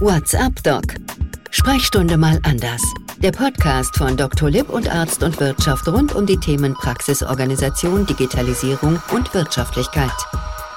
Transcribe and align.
What's 0.00 0.34
up, 0.34 0.60
Doc? 0.64 0.82
Sprechstunde 1.52 2.16
mal 2.16 2.40
anders. 2.42 2.82
Der 3.18 3.30
Podcast 3.30 3.96
von 3.96 4.16
Dr. 4.16 4.50
Lipp 4.50 4.68
und 4.68 4.88
Arzt 4.88 5.22
und 5.22 5.38
Wirtschaft 5.38 5.86
rund 5.86 6.12
um 6.16 6.26
die 6.26 6.36
Themen 6.36 6.74
Praxisorganisation, 6.74 8.04
Digitalisierung 8.04 9.00
und 9.12 9.32
Wirtschaftlichkeit. 9.34 10.10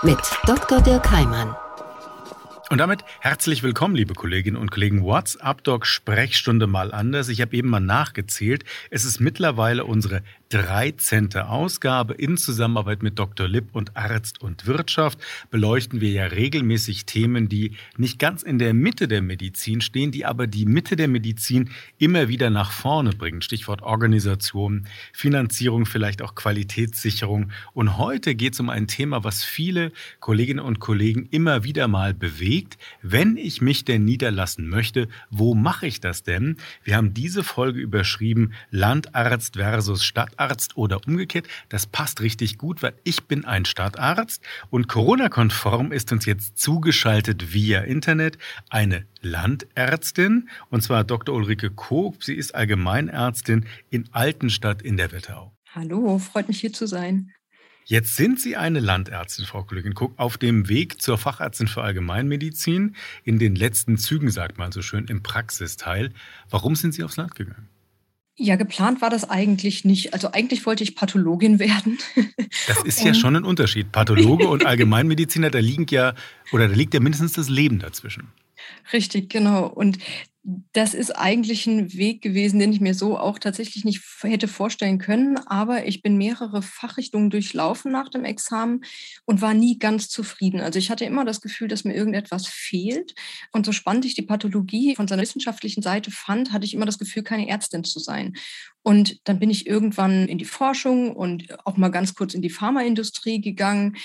Mit 0.04 0.20
Dr. 0.46 0.82
Dirk 0.82 1.10
Heimann. 1.10 1.56
Und 2.70 2.78
damit 2.78 3.06
herzlich 3.20 3.64
willkommen, 3.64 3.96
liebe 3.96 4.14
Kolleginnen 4.14 4.58
und 4.58 4.70
Kollegen. 4.70 5.04
WhatsApp 5.04 5.64
Doc 5.64 5.88
Sprechstunde 5.88 6.68
mal 6.68 6.94
anders. 6.94 7.30
Ich 7.30 7.42
habe 7.42 7.56
eben 7.56 7.70
mal 7.70 7.80
nachgezählt. 7.80 8.66
Es 8.92 9.04
ist 9.04 9.20
mittlerweile 9.20 9.86
unsere 9.86 10.22
13. 10.50 11.36
Ausgabe. 11.36 12.14
In 12.14 12.38
Zusammenarbeit 12.38 13.04
mit 13.04 13.20
Dr. 13.20 13.48
Lipp 13.50 13.76
und 13.76 13.98
Arzt 13.98 14.42
und 14.42 14.66
Wirtschaft 14.66 15.20
beleuchten 15.52 16.00
wir 16.00 16.10
ja 16.10 16.26
regelmäßig 16.26 17.06
Themen, 17.06 17.50
die 17.50 17.74
nicht 17.98 18.18
ganz 18.18 18.44
in 18.44 18.58
der 18.58 18.74
Mitte 18.74 19.10
der 19.10 19.22
Medizin 19.22 19.82
stehen, 19.82 20.12
die 20.12 20.26
aber 20.26 20.48
die 20.48 20.66
Mitte 20.66 20.96
der 20.96 21.10
Medizin 21.10 21.72
immer 21.98 22.30
wieder 22.30 22.50
nach 22.50 22.72
vorne 22.72 23.10
bringen. 23.10 23.42
Stichwort 23.42 23.82
Organisation, 23.82 24.88
Finanzierung, 25.12 25.86
vielleicht 25.86 26.22
auch 26.22 26.34
Qualitätssicherung. 26.36 27.52
Und 27.74 27.98
heute 27.98 28.36
geht 28.36 28.54
es 28.54 28.60
um 28.62 28.70
ein 28.70 28.88
Thema, 28.88 29.26
was 29.26 29.44
viele 29.44 29.92
Kolleginnen 30.22 30.64
und 30.64 30.80
Kollegen 30.80 31.28
immer 31.30 31.66
wieder 31.66 31.90
mal 31.90 32.14
bewegt. 32.14 32.78
Wenn 33.02 33.36
ich 33.36 33.62
mich 33.62 33.84
denn 33.84 34.06
niederlassen 34.06 34.70
möchte, 34.70 35.10
wo 35.30 35.56
mache 35.56 35.88
ich 35.88 36.00
das 36.00 36.24
denn? 36.24 36.56
Wir 36.84 36.96
haben 36.96 37.14
diese 37.14 37.44
Folge 37.44 37.82
überschrieben 37.82 38.54
Landarzt 38.72 39.58
versus 39.58 40.06
Stadt 40.06 40.37
Stadtarzt 40.38 40.78
oder 40.78 41.02
umgekehrt. 41.08 41.48
Das 41.70 41.88
passt 41.88 42.22
richtig 42.22 42.58
gut, 42.58 42.82
weil 42.84 42.94
ich 43.04 43.24
bin 43.24 43.46
ein 43.46 43.66
Stadtarzt 43.66 44.44
und 44.70 44.88
Corona-konform 44.88 45.92
ist 45.92 46.12
uns 46.12 46.26
jetzt 46.26 46.58
zugeschaltet 46.58 47.54
via 47.54 47.82
Internet 47.82 48.38
eine 48.70 49.06
Landärztin 49.22 50.50
und 50.70 50.84
zwar 50.84 51.04
Dr. 51.04 51.36
Ulrike 51.36 51.72
Koch. 51.72 52.16
Sie 52.22 52.36
ist 52.36 52.54
Allgemeinärztin 52.54 53.66
in 53.90 54.06
Altenstadt 54.12 54.82
in 54.82 54.98
der 54.98 55.12
Wetterau. 55.12 55.54
Hallo, 55.74 56.20
freut 56.20 56.48
mich 56.48 56.60
hier 56.60 56.74
zu 56.74 56.88
sein. 56.88 57.32
Jetzt 57.86 58.18
sind 58.18 58.40
Sie 58.42 58.58
eine 58.58 58.82
Landärztin, 58.82 59.46
Frau 59.46 59.64
Kollegin 59.64 59.94
Cook, 59.98 60.14
auf 60.18 60.38
dem 60.38 60.68
Weg 60.68 61.02
zur 61.02 61.18
Fachärztin 61.18 61.70
für 61.70 61.84
Allgemeinmedizin. 61.84 62.96
In 63.24 63.40
den 63.40 63.56
letzten 63.56 63.98
Zügen, 63.98 64.30
sagt 64.30 64.58
man 64.58 64.74
so 64.74 64.82
schön, 64.82 65.06
im 65.06 65.24
Praxisteil. 65.24 66.12
Warum 66.50 66.76
sind 66.76 66.94
Sie 66.94 67.04
aufs 67.06 67.16
Land 67.16 67.36
gegangen? 67.36 67.70
Ja, 68.40 68.56
geplant 68.56 69.02
war 69.02 69.10
das 69.10 69.28
eigentlich 69.28 69.84
nicht. 69.84 70.14
Also 70.14 70.32
eigentlich 70.32 70.66
wollte 70.66 70.84
ich 70.84 70.96
Pathologin 70.96 71.60
werden. 71.60 71.98
Das 72.68 72.84
ist 72.84 73.04
ja 73.04 73.14
schon 73.14 73.36
ein 73.36 73.44
Unterschied. 73.44 73.92
Pathologe 73.92 74.48
und 74.48 74.66
Allgemeinmediziner, 74.66 75.50
da 75.50 75.60
liegt 75.60 75.92
ja 75.92 76.14
oder 76.52 76.68
da 76.68 76.76
liegt 76.76 76.94
ja 76.94 77.00
mindestens 77.00 77.34
das 77.34 77.50
Leben 77.50 77.80
dazwischen. 77.80 78.28
Richtig, 78.94 79.30
genau. 79.30 79.68
Und 79.68 79.98
das 80.72 80.94
ist 80.94 81.12
eigentlich 81.12 81.68
ein 81.68 81.92
Weg 81.92 82.22
gewesen, 82.22 82.60
den 82.60 82.72
ich 82.72 82.80
mir 82.80 82.94
so 82.94 83.18
auch 83.18 83.38
tatsächlich 83.38 83.84
nicht 83.84 84.02
hätte 84.22 84.48
vorstellen 84.48 84.98
können. 84.98 85.38
Aber 85.46 85.86
ich 85.86 86.02
bin 86.02 86.18
mehrere 86.18 86.62
Fachrichtungen 86.62 87.30
durchlaufen 87.30 87.92
nach 87.92 88.08
dem 88.08 88.24
Examen 88.24 88.86
und 89.26 89.42
war 89.42 89.54
nie 89.54 89.78
ganz 89.78 90.08
zufrieden. 90.08 90.62
Also 90.62 90.80
ich 90.80 90.90
hatte 90.90 91.04
immer 91.04 91.26
das 91.26 91.42
Gefühl, 91.42 91.68
dass 91.68 91.84
mir 91.84 91.96
irgendetwas 91.96 92.48
fehlt. 92.48 93.14
Und 93.52 93.66
so 93.66 93.74
spannend 93.74 94.06
ich 94.06 94.16
die 94.16 94.22
Pathologie 94.22 94.96
von 94.96 95.10
seiner 95.10 95.24
wissenschaftlichen 95.24 95.82
Seite 95.82 96.12
fand, 96.12 96.54
hatte 96.54 96.66
ich 96.66 96.74
immer 96.74 96.86
das 96.86 96.98
Gefühl, 96.98 97.24
keine 97.24 97.50
Ärztin 97.50 97.84
zu 97.84 98.00
sein. 98.00 98.38
Und 98.84 99.20
dann 99.26 99.40
bin 99.40 99.50
ich 99.50 99.68
irgendwann 99.68 100.30
in 100.30 100.38
die 100.38 100.46
Forschung 100.46 101.14
und 101.14 101.58
auch 101.66 101.76
mal 101.76 101.90
ganz 101.90 102.16
kurz 102.16 102.34
in 102.34 102.42
die 102.42 102.50
Pharmaindustrie 102.50 103.42
gegangen. 103.42 103.98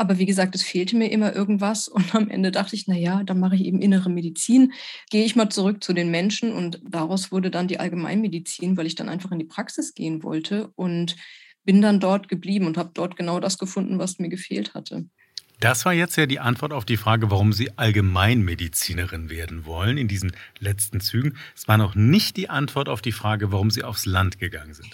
Aber 0.00 0.16
wie 0.16 0.24
gesagt, 0.24 0.54
es 0.54 0.62
fehlte 0.62 0.96
mir 0.96 1.10
immer 1.10 1.36
irgendwas. 1.36 1.86
Und 1.86 2.14
am 2.14 2.30
Ende 2.30 2.50
dachte 2.50 2.74
ich, 2.74 2.86
na 2.86 2.96
ja, 2.96 3.22
dann 3.22 3.38
mache 3.38 3.56
ich 3.56 3.66
eben 3.66 3.82
innere 3.82 4.08
Medizin, 4.08 4.72
gehe 5.10 5.26
ich 5.26 5.36
mal 5.36 5.50
zurück 5.50 5.84
zu 5.84 5.89
den 5.94 6.10
Menschen. 6.10 6.52
Und 6.52 6.80
daraus 6.88 7.32
wurde 7.32 7.50
dann 7.50 7.68
die 7.68 7.80
Allgemeinmedizin, 7.80 8.76
weil 8.76 8.86
ich 8.86 8.94
dann 8.94 9.08
einfach 9.08 9.30
in 9.32 9.38
die 9.38 9.44
Praxis 9.44 9.94
gehen 9.94 10.22
wollte 10.22 10.68
und 10.76 11.16
bin 11.64 11.82
dann 11.82 12.00
dort 12.00 12.28
geblieben 12.28 12.66
und 12.66 12.78
habe 12.78 12.90
dort 12.94 13.16
genau 13.16 13.40
das 13.40 13.58
gefunden, 13.58 13.98
was 13.98 14.18
mir 14.18 14.28
gefehlt 14.28 14.74
hatte. 14.74 15.06
Das 15.60 15.84
war 15.84 15.92
jetzt 15.92 16.16
ja 16.16 16.24
die 16.24 16.40
Antwort 16.40 16.72
auf 16.72 16.86
die 16.86 16.96
Frage, 16.96 17.30
warum 17.30 17.52
Sie 17.52 17.76
Allgemeinmedizinerin 17.76 19.28
werden 19.28 19.66
wollen 19.66 19.98
in 19.98 20.08
diesen 20.08 20.32
letzten 20.58 21.00
Zügen. 21.00 21.36
Es 21.54 21.68
war 21.68 21.76
noch 21.76 21.94
nicht 21.94 22.38
die 22.38 22.48
Antwort 22.48 22.88
auf 22.88 23.02
die 23.02 23.12
Frage, 23.12 23.52
warum 23.52 23.70
Sie 23.70 23.84
aufs 23.84 24.06
Land 24.06 24.38
gegangen 24.38 24.72
sind. 24.72 24.88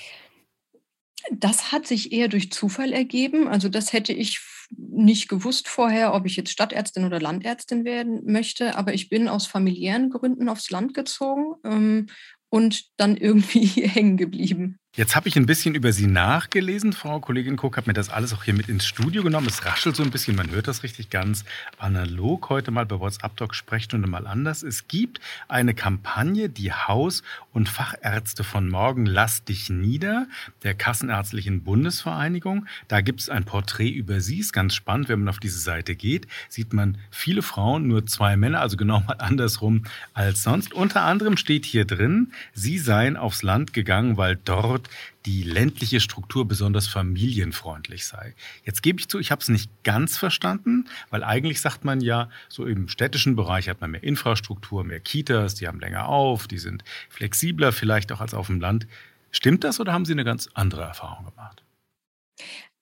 Das 1.31 1.71
hat 1.71 1.87
sich 1.87 2.13
eher 2.13 2.29
durch 2.29 2.51
Zufall 2.51 2.93
ergeben. 2.93 3.47
Also 3.47 3.69
das 3.69 3.93
hätte 3.93 4.13
ich 4.13 4.41
nicht 4.71 5.29
gewusst 5.29 5.69
vorher, 5.69 6.15
ob 6.15 6.27
ich 6.27 6.37
jetzt 6.37 6.51
Stadtärztin 6.51 7.05
oder 7.05 7.21
Landärztin 7.21 7.85
werden 7.85 8.23
möchte, 8.25 8.77
aber 8.77 8.95
ich 8.95 9.09
bin 9.09 9.29
aus 9.29 9.47
familiären 9.47 10.11
Gründen 10.11 10.49
aufs 10.49 10.71
Land 10.71 10.95
gezogen 10.95 11.55
ähm, 11.65 12.07
und 12.49 12.87
dann 12.97 13.17
irgendwie 13.17 13.67
hängen 13.87 14.17
geblieben. 14.17 14.79
Jetzt 14.97 15.15
habe 15.15 15.29
ich 15.29 15.37
ein 15.37 15.45
bisschen 15.45 15.75
über 15.75 15.93
Sie 15.93 16.07
nachgelesen. 16.07 16.95
Frau 16.95 17.21
Kollegin 17.21 17.59
Cook 17.61 17.77
hat 17.77 17.87
mir 17.87 17.93
das 17.93 18.09
alles 18.09 18.33
auch 18.33 18.45
hier 18.45 18.55
mit 18.55 18.71
ins 18.71 18.87
Studio 18.87 19.23
genommen. 19.23 19.47
Es 19.47 19.67
raschelt 19.67 19.95
so 19.95 20.03
ein 20.03 20.11
bisschen, 20.11 20.35
man 20.37 20.51
hört 20.51 20.69
das 20.69 20.85
richtig 20.85 21.11
ganz 21.11 21.45
analog 21.77 22.49
heute 22.49 22.71
mal 22.71 22.87
bei 22.87 22.99
WhatsApp 22.99 23.37
Doc 23.37 23.55
Sprechstunde 23.55 24.09
mal 24.09 24.27
anders. 24.27 24.63
Es 24.63 24.89
gibt 24.89 25.21
eine 25.49 25.75
Kampagne, 25.75 26.49
die 26.49 26.73
Haus- 26.73 27.23
und 27.53 27.69
Fachärzte 27.69 28.43
von 28.43 28.71
morgen 28.71 29.05
Lass 29.05 29.45
dich 29.45 29.69
nieder, 29.69 30.29
der 30.63 30.73
Kassenärztlichen 30.73 31.63
Bundesvereinigung. 31.63 32.65
Da 32.89 33.03
gibt 33.03 33.21
es 33.21 33.29
ein 33.29 33.45
Porträt 33.45 33.91
über 33.91 34.23
Sie. 34.23 34.39
Ist 34.39 34.55
ganz 34.55 34.75
spannend, 34.75 35.11
wenn 35.11 35.19
man 35.19 35.29
auf 35.29 35.41
diese 35.41 35.59
Seite 35.59 35.95
geht, 35.95 36.27
sieht 36.49 36.73
man 36.73 36.97
viele 37.11 37.43
Frauen, 37.43 37.87
nur 37.87 38.07
zwei 38.07 38.39
Männer, 38.39 38.63
also 38.63 38.79
genau 38.79 39.01
mal 39.01 39.19
andersrum 39.19 39.85
als 40.15 40.43
sonst. 40.43 40.73
Unter 40.73 41.03
anderem 41.03 41.37
steht 41.37 41.67
hier 41.67 41.85
drin, 41.85 42.33
Sie 42.55 42.79
seien 42.79 43.19
aufs 43.19 43.43
Land 43.43 43.75
gegangen, 43.75 44.17
weil 44.17 44.37
dort 44.43 44.86
die 45.25 45.43
ländliche 45.43 46.01
Struktur 46.01 46.47
besonders 46.47 46.87
familienfreundlich 46.87 48.07
sei. 48.07 48.35
Jetzt 48.65 48.83
gebe 48.83 49.01
ich 49.01 49.09
zu, 49.09 49.19
ich 49.19 49.31
habe 49.31 49.43
es 49.43 49.49
nicht 49.49 49.71
ganz 49.85 50.17
verstanden, 50.17 50.89
weil 51.11 51.25
eigentlich 51.25 51.61
sagt 51.61 51.85
man 51.85 52.01
ja, 52.01 52.31
so 52.49 52.67
im 52.67 52.89
städtischen 52.89 53.37
Bereich 53.37 53.69
hat 53.69 53.81
man 53.81 53.91
mehr 53.91 54.03
Infrastruktur, 54.03 54.85
mehr 54.85 55.01
Kitas, 55.01 55.55
die 55.55 55.69
haben 55.69 55.81
länger 55.81 56.09
auf, 56.09 56.47
die 56.47 56.59
sind 56.59 56.85
flexibler 57.09 57.73
vielleicht 57.73 58.13
auch 58.13 58.21
als 58.21 58.35
auf 58.35 58.47
dem 58.47 58.61
Land. 58.61 58.87
Stimmt 59.31 59.65
das 59.65 59.81
oder 59.81 59.93
haben 59.93 60.05
Sie 60.05 60.13
eine 60.13 60.25
ganz 60.25 60.49
andere 60.55 60.83
Erfahrung 60.83 61.27
gemacht? 61.27 61.63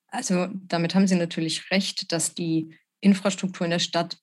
Also 0.09 0.49
damit 0.53 0.95
haben 0.95 1.09
Sie 1.09 1.17
natürlich 1.17 1.71
recht, 1.71 2.13
dass 2.13 2.35
die 2.35 2.77
Infrastruktur 3.01 3.65
in 3.65 3.73
der 3.73 3.79
Stadt 3.81 4.19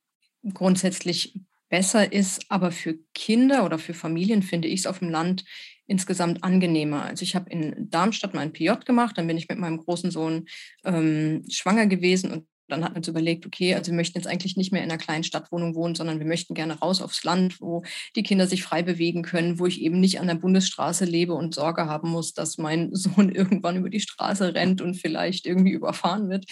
grundsätzlich 0.54 1.40
besser 1.70 2.12
ist, 2.12 2.52
aber 2.52 2.72
für 2.72 3.00
Kinder 3.14 3.66
oder 3.66 3.80
für 3.80 3.94
Familien 3.94 4.44
finde 4.44 4.68
ich 4.68 4.82
es 4.82 4.86
auf 4.88 5.00
dem 5.00 5.10
Land 5.10 5.46
insgesamt 5.92 6.44
angenehmer. 6.44 7.04
Also 7.04 7.24
ich 7.24 7.36
habe 7.36 7.50
in 7.50 7.90
Darmstadt 7.90 8.34
mein 8.34 8.54
PJ 8.54 8.72
gemacht, 8.86 9.18
dann 9.18 9.28
bin 9.28 9.38
ich 9.38 9.50
mit 9.50 9.60
meinem 9.60 9.78
großen 9.78 10.10
Sohn 10.10 10.48
ähm, 10.86 11.44
schwanger 11.50 11.86
gewesen 11.86 12.32
und 12.32 12.48
dann 12.70 12.86
hat 12.86 12.92
man 12.92 13.00
uns 13.00 13.10
überlegt, 13.10 13.46
okay, 13.46 13.76
also 13.76 13.92
wir 13.92 13.98
möchten 13.98 14.18
jetzt 14.18 14.28
eigentlich 14.28 14.56
nicht 14.56 14.72
mehr 14.72 14.82
in 14.82 14.90
einer 14.90 14.98
kleinen 14.98 15.26
Stadtwohnung 15.26 15.76
wohnen, 15.76 15.94
sondern 15.94 16.20
wir 16.20 16.26
möchten 16.26 16.54
gerne 16.54 16.80
raus 16.80 17.02
aufs 17.02 17.26
Land, 17.26 17.60
wo 17.60 17.84
die 18.16 18.24
Kinder 18.24 18.48
sich 18.48 18.64
frei 18.64 18.82
bewegen 18.82 19.24
können, 19.24 19.60
wo 19.60 19.66
ich 19.66 19.82
eben 19.82 20.00
nicht 20.00 20.22
an 20.22 20.28
der 20.28 20.36
Bundesstraße 20.36 21.04
lebe 21.04 21.34
und 21.34 21.54
Sorge 21.54 21.88
haben 21.88 22.10
muss, 22.10 22.34
dass 22.34 22.58
mein 22.58 22.90
Sohn 22.96 23.30
irgendwann 23.30 23.76
über 23.76 23.90
die 23.90 24.00
Straße 24.00 24.56
rennt 24.56 24.82
und 24.82 24.94
vielleicht 24.94 25.46
irgendwie 25.46 25.72
überfahren 25.72 26.30
wird. 26.30 26.46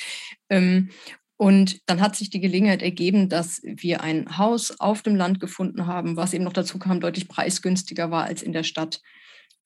Ähm, 0.50 0.90
und 1.38 1.80
dann 1.86 2.02
hat 2.02 2.18
sich 2.18 2.30
die 2.30 2.42
Gelegenheit 2.42 2.82
ergeben, 2.82 3.30
dass 3.30 3.62
wir 3.64 4.02
ein 4.02 4.38
Haus 4.38 4.78
auf 4.82 5.04
dem 5.04 5.16
Land 5.16 5.40
gefunden 5.40 5.88
haben, 5.88 6.18
was 6.18 6.34
eben 6.34 6.44
noch 6.44 6.52
dazu 6.52 6.80
kam, 6.80 7.00
deutlich 7.00 7.30
preisgünstiger 7.30 8.12
war 8.12 8.26
als 8.26 8.42
in 8.42 8.52
der 8.52 8.64
Stadt. 8.64 9.00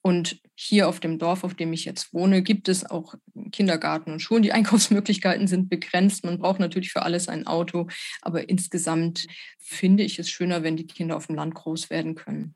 Und 0.05 0.41
hier 0.53 0.89
auf 0.89 0.99
dem 0.99 1.17
Dorf, 1.17 1.45
auf 1.45 1.53
dem 1.55 1.71
ich 1.71 1.85
jetzt 1.85 2.13
wohne, 2.13 2.43
gibt 2.43 2.67
es 2.67 2.85
auch 2.85 3.15
Kindergarten 3.53 4.11
und 4.11 4.19
Schulen. 4.19 4.43
Die 4.43 4.51
Einkaufsmöglichkeiten 4.53 5.47
sind 5.47 5.69
begrenzt. 5.69 6.25
Man 6.25 6.39
braucht 6.39 6.59
natürlich 6.59 6.91
für 6.91 7.03
alles 7.03 7.29
ein 7.29 7.47
Auto. 7.47 7.87
Aber 8.21 8.49
insgesamt 8.49 9.25
finde 9.59 10.03
ich 10.03 10.19
es 10.19 10.29
schöner, 10.29 10.61
wenn 10.61 10.75
die 10.75 10.87
Kinder 10.87 11.15
auf 11.15 11.27
dem 11.27 11.37
Land 11.37 11.55
groß 11.55 11.89
werden 11.89 12.15
können. 12.15 12.53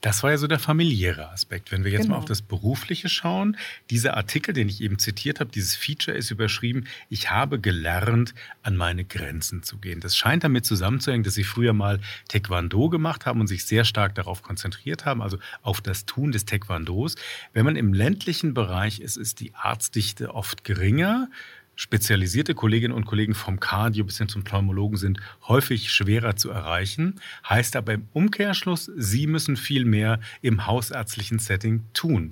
Das 0.00 0.22
war 0.22 0.32
ja 0.32 0.36
so 0.36 0.46
der 0.46 0.58
familiäre 0.58 1.30
Aspekt. 1.30 1.72
Wenn 1.72 1.82
wir 1.82 1.90
jetzt 1.90 2.02
genau. 2.02 2.14
mal 2.14 2.18
auf 2.18 2.26
das 2.26 2.42
Berufliche 2.42 3.08
schauen, 3.08 3.56
dieser 3.88 4.18
Artikel, 4.18 4.52
den 4.52 4.68
ich 4.68 4.82
eben 4.82 4.98
zitiert 4.98 5.40
habe, 5.40 5.50
dieses 5.50 5.76
Feature 5.76 6.14
ist 6.14 6.30
überschrieben, 6.30 6.86
ich 7.08 7.30
habe 7.30 7.58
gelernt, 7.58 8.34
an 8.62 8.76
meine 8.76 9.06
Grenzen 9.06 9.62
zu 9.62 9.78
gehen. 9.78 10.00
Das 10.00 10.14
scheint 10.14 10.44
damit 10.44 10.66
zusammenzuhängen, 10.66 11.24
dass 11.24 11.32
Sie 11.32 11.44
früher 11.44 11.72
mal 11.72 12.00
Taekwondo 12.28 12.90
gemacht 12.90 13.24
haben 13.24 13.40
und 13.40 13.46
sich 13.46 13.64
sehr 13.64 13.84
stark 13.84 14.14
darauf 14.14 14.42
konzentriert 14.42 15.06
haben, 15.06 15.22
also 15.22 15.38
auf 15.62 15.80
das 15.80 16.04
Tun 16.04 16.32
des 16.32 16.44
Taekwondos. 16.44 17.14
Wenn 17.54 17.64
man 17.64 17.76
im 17.76 17.94
ländlichen 17.94 18.52
Bereich 18.52 19.00
ist, 19.00 19.16
ist 19.16 19.40
die 19.40 19.54
Arztdichte 19.54 20.34
oft 20.34 20.64
geringer. 20.64 21.30
Spezialisierte 21.76 22.54
Kolleginnen 22.54 22.94
und 22.94 23.04
Kollegen 23.04 23.34
vom 23.34 23.58
Cardio 23.58 24.04
bis 24.04 24.18
hin 24.18 24.28
zum 24.28 24.44
Pneumologen 24.44 24.96
sind 24.96 25.20
häufig 25.48 25.92
schwerer 25.92 26.36
zu 26.36 26.50
erreichen. 26.50 27.20
Heißt 27.48 27.74
aber 27.76 27.94
im 27.94 28.08
Umkehrschluss, 28.12 28.90
Sie 28.96 29.26
müssen 29.26 29.56
viel 29.56 29.84
mehr 29.84 30.20
im 30.40 30.66
hausärztlichen 30.66 31.38
Setting 31.38 31.84
tun. 31.92 32.30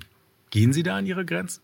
Gehen 0.49 0.71
Sie 0.71 0.83
da 0.83 0.97
an 0.97 1.05
Ihre 1.05 1.25
Grenzen? 1.25 1.61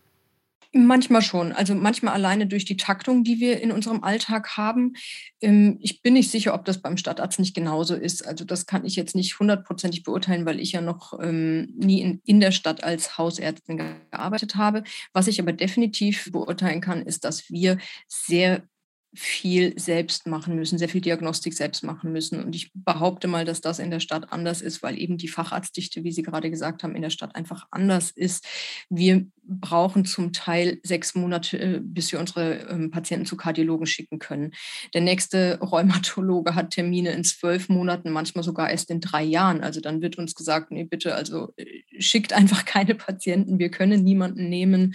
Manchmal 0.72 1.20
schon. 1.20 1.50
Also 1.50 1.74
manchmal 1.74 2.14
alleine 2.14 2.46
durch 2.46 2.64
die 2.64 2.76
Taktung, 2.76 3.24
die 3.24 3.40
wir 3.40 3.60
in 3.60 3.72
unserem 3.72 4.04
Alltag 4.04 4.56
haben. 4.56 4.92
Ähm, 5.40 5.78
ich 5.80 6.00
bin 6.00 6.14
nicht 6.14 6.30
sicher, 6.30 6.54
ob 6.54 6.64
das 6.64 6.80
beim 6.80 6.96
Stadtarzt 6.96 7.40
nicht 7.40 7.56
genauso 7.56 7.96
ist. 7.96 8.24
Also 8.24 8.44
das 8.44 8.66
kann 8.66 8.84
ich 8.84 8.94
jetzt 8.94 9.16
nicht 9.16 9.40
hundertprozentig 9.40 10.04
beurteilen, 10.04 10.46
weil 10.46 10.60
ich 10.60 10.70
ja 10.70 10.80
noch 10.80 11.18
ähm, 11.20 11.74
nie 11.76 12.02
in, 12.02 12.20
in 12.24 12.38
der 12.38 12.52
Stadt 12.52 12.84
als 12.84 13.18
Hausärztin 13.18 13.78
gearbeitet 14.12 14.54
habe. 14.54 14.84
Was 15.12 15.26
ich 15.26 15.40
aber 15.40 15.52
definitiv 15.52 16.30
beurteilen 16.30 16.80
kann, 16.80 17.02
ist, 17.02 17.24
dass 17.24 17.50
wir 17.50 17.78
sehr 18.06 18.62
viel 19.12 19.78
selbst 19.78 20.26
machen 20.26 20.54
müssen, 20.54 20.78
sehr 20.78 20.88
viel 20.88 21.00
Diagnostik 21.00 21.54
selbst 21.54 21.82
machen 21.82 22.12
müssen. 22.12 22.42
Und 22.42 22.54
ich 22.54 22.70
behaupte 22.74 23.26
mal, 23.26 23.44
dass 23.44 23.60
das 23.60 23.80
in 23.80 23.90
der 23.90 23.98
Stadt 23.98 24.32
anders 24.32 24.62
ist, 24.62 24.82
weil 24.82 24.98
eben 24.98 25.18
die 25.18 25.28
Facharztdichte, 25.28 26.04
wie 26.04 26.12
Sie 26.12 26.22
gerade 26.22 26.50
gesagt 26.50 26.82
haben, 26.82 26.94
in 26.94 27.02
der 27.02 27.10
Stadt 27.10 27.34
einfach 27.34 27.66
anders 27.72 28.12
ist. 28.12 28.46
Wir 28.88 29.26
brauchen 29.42 30.04
zum 30.04 30.32
Teil 30.32 30.78
sechs 30.84 31.16
Monate, 31.16 31.58
äh, 31.58 31.80
bis 31.82 32.12
wir 32.12 32.20
unsere 32.20 32.68
ähm, 32.68 32.92
Patienten 32.92 33.26
zu 33.26 33.36
Kardiologen 33.36 33.86
schicken 33.86 34.20
können. 34.20 34.52
Der 34.94 35.00
nächste 35.00 35.58
Rheumatologe 35.60 36.54
hat 36.54 36.70
Termine 36.70 37.10
in 37.10 37.24
zwölf 37.24 37.68
Monaten, 37.68 38.12
manchmal 38.12 38.44
sogar 38.44 38.70
erst 38.70 38.90
in 38.90 39.00
drei 39.00 39.24
Jahren. 39.24 39.60
Also 39.60 39.80
dann 39.80 40.02
wird 40.02 40.18
uns 40.18 40.36
gesagt, 40.36 40.70
nee, 40.70 40.84
bitte, 40.84 41.16
also 41.16 41.52
äh, 41.56 41.82
schickt 41.98 42.32
einfach 42.32 42.64
keine 42.64 42.94
Patienten, 42.94 43.58
wir 43.58 43.70
können 43.70 44.04
niemanden 44.04 44.48
nehmen. 44.48 44.94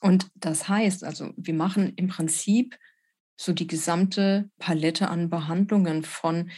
Und 0.00 0.28
das 0.36 0.68
heißt, 0.68 1.02
also 1.02 1.32
wir 1.36 1.54
machen 1.54 1.92
im 1.96 2.06
Prinzip 2.06 2.78
so 3.38 3.52
die 3.52 3.66
gesamte 3.66 4.50
Palette 4.58 5.08
an 5.08 5.30
Behandlungen 5.30 6.02
von 6.02 6.50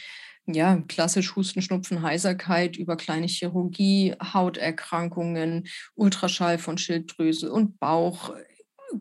ja, 0.47 0.81
klassisch 0.87 1.35
Husten, 1.35 1.61
Schnupfen, 1.61 2.01
Heiserkeit 2.01 2.75
über 2.75 2.97
kleine 2.97 3.27
Chirurgie, 3.27 4.15
Hauterkrankungen, 4.21 5.67
Ultraschall 5.93 6.57
von 6.57 6.77
Schilddrüse 6.77 7.51
und 7.51 7.79
Bauch, 7.79 8.33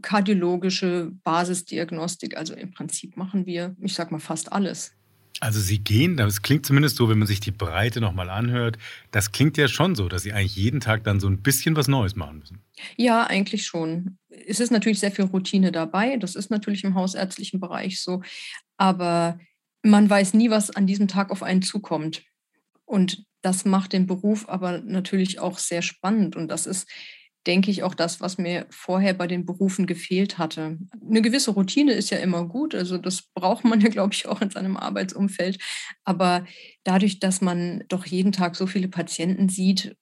kardiologische 0.02 1.10
Basisdiagnostik. 1.24 2.36
Also 2.36 2.54
im 2.54 2.72
Prinzip 2.72 3.16
machen 3.16 3.46
wir, 3.46 3.74
ich 3.80 3.94
sag 3.94 4.12
mal, 4.12 4.20
fast 4.20 4.52
alles. 4.52 4.92
Also 5.40 5.58
Sie 5.58 5.78
gehen, 5.78 6.18
das 6.18 6.42
klingt 6.42 6.66
zumindest 6.66 6.96
so, 6.96 7.08
wenn 7.08 7.18
man 7.18 7.26
sich 7.26 7.40
die 7.40 7.50
Breite 7.50 8.00
nochmal 8.00 8.28
anhört, 8.28 8.76
das 9.10 9.32
klingt 9.32 9.56
ja 9.56 9.68
schon 9.68 9.94
so, 9.94 10.08
dass 10.08 10.22
Sie 10.22 10.34
eigentlich 10.34 10.54
jeden 10.54 10.80
Tag 10.80 11.02
dann 11.04 11.18
so 11.18 11.28
ein 11.28 11.40
bisschen 11.40 11.76
was 11.76 11.88
Neues 11.88 12.14
machen 12.14 12.40
müssen. 12.40 12.60
Ja, 12.96 13.24
eigentlich 13.24 13.66
schon. 13.66 14.18
Es 14.28 14.60
ist 14.60 14.70
natürlich 14.70 15.00
sehr 15.00 15.10
viel 15.10 15.24
Routine 15.24 15.72
dabei. 15.72 16.18
Das 16.18 16.36
ist 16.36 16.50
natürlich 16.50 16.84
im 16.84 16.94
hausärztlichen 16.94 17.58
Bereich 17.58 18.02
so. 18.02 18.22
Aber 18.76 19.38
man 19.82 20.10
weiß 20.10 20.34
nie, 20.34 20.50
was 20.50 20.70
an 20.70 20.86
diesem 20.86 21.08
Tag 21.08 21.30
auf 21.30 21.42
einen 21.42 21.62
zukommt. 21.62 22.22
Und 22.84 23.24
das 23.40 23.64
macht 23.64 23.94
den 23.94 24.06
Beruf 24.06 24.46
aber 24.46 24.82
natürlich 24.82 25.38
auch 25.38 25.58
sehr 25.58 25.80
spannend. 25.80 26.36
Und 26.36 26.48
das 26.48 26.66
ist 26.66 26.86
denke 27.46 27.70
ich, 27.70 27.82
auch 27.82 27.94
das, 27.94 28.20
was 28.20 28.38
mir 28.38 28.66
vorher 28.70 29.14
bei 29.14 29.26
den 29.26 29.46
Berufen 29.46 29.86
gefehlt 29.86 30.38
hatte. 30.38 30.78
Eine 31.08 31.22
gewisse 31.22 31.52
Routine 31.52 31.92
ist 31.92 32.10
ja 32.10 32.18
immer 32.18 32.46
gut, 32.46 32.74
also 32.74 32.98
das 32.98 33.22
braucht 33.34 33.64
man 33.64 33.80
ja, 33.80 33.88
glaube 33.88 34.14
ich, 34.14 34.26
auch 34.26 34.40
in 34.42 34.50
seinem 34.50 34.76
Arbeitsumfeld. 34.76 35.58
Aber 36.04 36.44
dadurch, 36.84 37.18
dass 37.20 37.40
man 37.40 37.84
doch 37.88 38.06
jeden 38.06 38.32
Tag 38.32 38.56
so 38.56 38.66
viele 38.66 38.88
Patienten 38.88 39.48
sieht, 39.48 39.96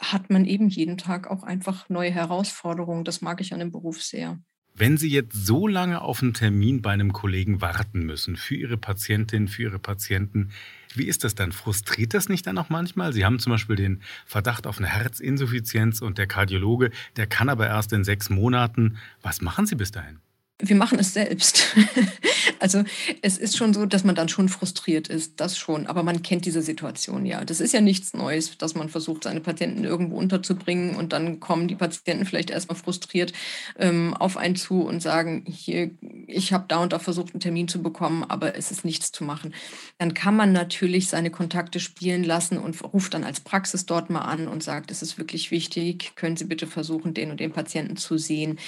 hat 0.00 0.30
man 0.30 0.46
eben 0.46 0.68
jeden 0.68 0.98
Tag 0.98 1.30
auch 1.30 1.42
einfach 1.44 1.88
neue 1.88 2.10
Herausforderungen. 2.10 3.04
Das 3.04 3.20
mag 3.22 3.40
ich 3.40 3.52
an 3.52 3.60
dem 3.60 3.72
Beruf 3.72 4.02
sehr. 4.02 4.40
Wenn 4.74 4.96
Sie 4.96 5.10
jetzt 5.10 5.34
so 5.34 5.68
lange 5.68 6.00
auf 6.00 6.22
einen 6.22 6.32
Termin 6.32 6.80
bei 6.80 6.92
einem 6.92 7.12
Kollegen 7.12 7.60
warten 7.60 8.06
müssen 8.06 8.36
für 8.36 8.54
Ihre 8.54 8.78
Patientin, 8.78 9.46
für 9.46 9.62
Ihre 9.64 9.78
Patienten, 9.78 10.50
wie 10.94 11.04
ist 11.04 11.24
das 11.24 11.34
dann? 11.34 11.52
Frustriert 11.52 12.14
das 12.14 12.28
nicht 12.28 12.46
dann 12.46 12.56
auch 12.56 12.70
manchmal? 12.70 13.12
Sie 13.12 13.24
haben 13.24 13.38
zum 13.38 13.52
Beispiel 13.52 13.76
den 13.76 14.00
Verdacht 14.24 14.66
auf 14.66 14.78
eine 14.78 14.88
Herzinsuffizienz 14.88 16.00
und 16.00 16.16
der 16.16 16.26
Kardiologe, 16.26 16.90
der 17.16 17.26
kann 17.26 17.50
aber 17.50 17.66
erst 17.66 17.92
in 17.92 18.04
sechs 18.04 18.30
Monaten. 18.30 18.96
Was 19.20 19.42
machen 19.42 19.66
Sie 19.66 19.74
bis 19.74 19.90
dahin? 19.90 20.20
Wir 20.58 20.76
machen 20.76 20.98
es 20.98 21.12
selbst. 21.12 21.76
also 22.60 22.84
es 23.20 23.36
ist 23.36 23.56
schon 23.56 23.74
so, 23.74 23.84
dass 23.86 24.04
man 24.04 24.14
dann 24.14 24.28
schon 24.28 24.48
frustriert 24.48 25.08
ist, 25.08 25.40
das 25.40 25.58
schon, 25.58 25.86
aber 25.86 26.02
man 26.02 26.22
kennt 26.22 26.44
diese 26.44 26.62
Situation 26.62 27.26
ja. 27.26 27.44
Das 27.44 27.60
ist 27.60 27.72
ja 27.72 27.80
nichts 27.80 28.14
Neues, 28.14 28.56
dass 28.58 28.74
man 28.74 28.88
versucht, 28.88 29.24
seine 29.24 29.40
Patienten 29.40 29.84
irgendwo 29.84 30.16
unterzubringen 30.16 30.94
und 30.96 31.12
dann 31.12 31.40
kommen 31.40 31.66
die 31.66 31.74
Patienten 31.74 32.26
vielleicht 32.26 32.50
erstmal 32.50 32.76
frustriert 32.76 33.32
ähm, 33.78 34.14
auf 34.14 34.36
einen 34.36 34.56
zu 34.56 34.82
und 34.82 35.02
sagen, 35.02 35.44
hier, 35.48 35.90
ich 36.28 36.52
habe 36.52 36.66
da 36.68 36.78
und 36.78 36.92
da 36.92 36.98
versucht, 36.98 37.34
einen 37.34 37.40
Termin 37.40 37.68
zu 37.68 37.82
bekommen, 37.82 38.24
aber 38.28 38.56
es 38.56 38.70
ist 38.70 38.84
nichts 38.84 39.10
zu 39.10 39.24
machen. 39.24 39.54
Dann 39.98 40.14
kann 40.14 40.36
man 40.36 40.52
natürlich 40.52 41.08
seine 41.08 41.30
Kontakte 41.30 41.80
spielen 41.80 42.22
lassen 42.22 42.58
und 42.58 42.82
ruft 42.84 43.14
dann 43.14 43.24
als 43.24 43.40
Praxis 43.40 43.86
dort 43.86 44.10
mal 44.10 44.20
an 44.20 44.46
und 44.46 44.62
sagt, 44.62 44.90
es 44.90 45.02
ist 45.02 45.18
wirklich 45.18 45.50
wichtig, 45.50 46.12
können 46.14 46.36
Sie 46.36 46.44
bitte 46.44 46.66
versuchen, 46.66 47.14
den 47.14 47.30
und 47.30 47.40
den 47.40 47.52
Patienten 47.52 47.96
zu 47.96 48.16
sehen. 48.16 48.58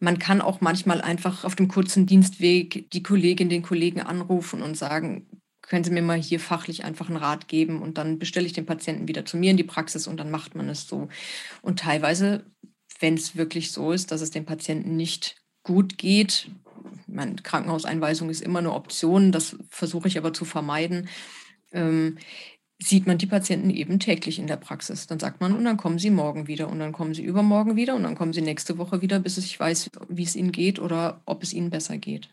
Man 0.00 0.18
kann 0.18 0.40
auch 0.40 0.60
manchmal 0.60 1.00
einfach 1.00 1.33
auf 1.42 1.56
dem 1.56 1.66
kurzen 1.66 2.06
Dienstweg 2.06 2.90
die 2.92 3.02
Kollegin, 3.02 3.48
den 3.48 3.62
Kollegen 3.62 4.00
anrufen 4.00 4.62
und 4.62 4.76
sagen, 4.76 5.26
können 5.62 5.82
Sie 5.82 5.90
mir 5.90 6.02
mal 6.02 6.20
hier 6.20 6.38
fachlich 6.38 6.84
einfach 6.84 7.08
einen 7.08 7.16
Rat 7.16 7.48
geben 7.48 7.82
und 7.82 7.98
dann 7.98 8.18
bestelle 8.18 8.46
ich 8.46 8.52
den 8.52 8.66
Patienten 8.66 9.08
wieder 9.08 9.24
zu 9.24 9.36
mir 9.36 9.50
in 9.50 9.56
die 9.56 9.64
Praxis 9.64 10.06
und 10.06 10.18
dann 10.18 10.30
macht 10.30 10.54
man 10.54 10.68
es 10.68 10.86
so. 10.86 11.08
Und 11.62 11.80
teilweise, 11.80 12.44
wenn 13.00 13.14
es 13.14 13.36
wirklich 13.36 13.72
so 13.72 13.90
ist, 13.90 14.12
dass 14.12 14.20
es 14.20 14.30
dem 14.30 14.44
Patienten 14.44 14.96
nicht 14.96 15.36
gut 15.62 15.98
geht, 15.98 16.50
meine 17.06 17.36
Krankenhauseinweisung 17.36 18.28
ist 18.28 18.42
immer 18.42 18.58
eine 18.58 18.72
Option, 18.72 19.32
das 19.32 19.56
versuche 19.68 20.08
ich 20.08 20.18
aber 20.18 20.32
zu 20.32 20.44
vermeiden, 20.44 21.08
ähm, 21.72 22.18
sieht 22.82 23.06
man 23.06 23.18
die 23.18 23.26
Patienten 23.26 23.70
eben 23.70 23.98
täglich 23.98 24.38
in 24.38 24.46
der 24.46 24.56
Praxis. 24.56 25.06
Dann 25.06 25.20
sagt 25.20 25.40
man, 25.40 25.54
und 25.54 25.64
dann 25.64 25.76
kommen 25.76 25.98
sie 25.98 26.10
morgen 26.10 26.46
wieder 26.46 26.68
und 26.68 26.78
dann 26.80 26.92
kommen 26.92 27.14
sie 27.14 27.22
übermorgen 27.22 27.76
wieder 27.76 27.94
und 27.94 28.02
dann 28.02 28.14
kommen 28.14 28.32
sie 28.32 28.42
nächste 28.42 28.78
Woche 28.78 29.00
wieder, 29.02 29.20
bis 29.20 29.38
ich 29.38 29.58
weiß, 29.58 29.90
wie 30.08 30.24
es 30.24 30.36
ihnen 30.36 30.52
geht 30.52 30.78
oder 30.78 31.20
ob 31.24 31.42
es 31.42 31.52
ihnen 31.52 31.70
besser 31.70 31.98
geht. 31.98 32.28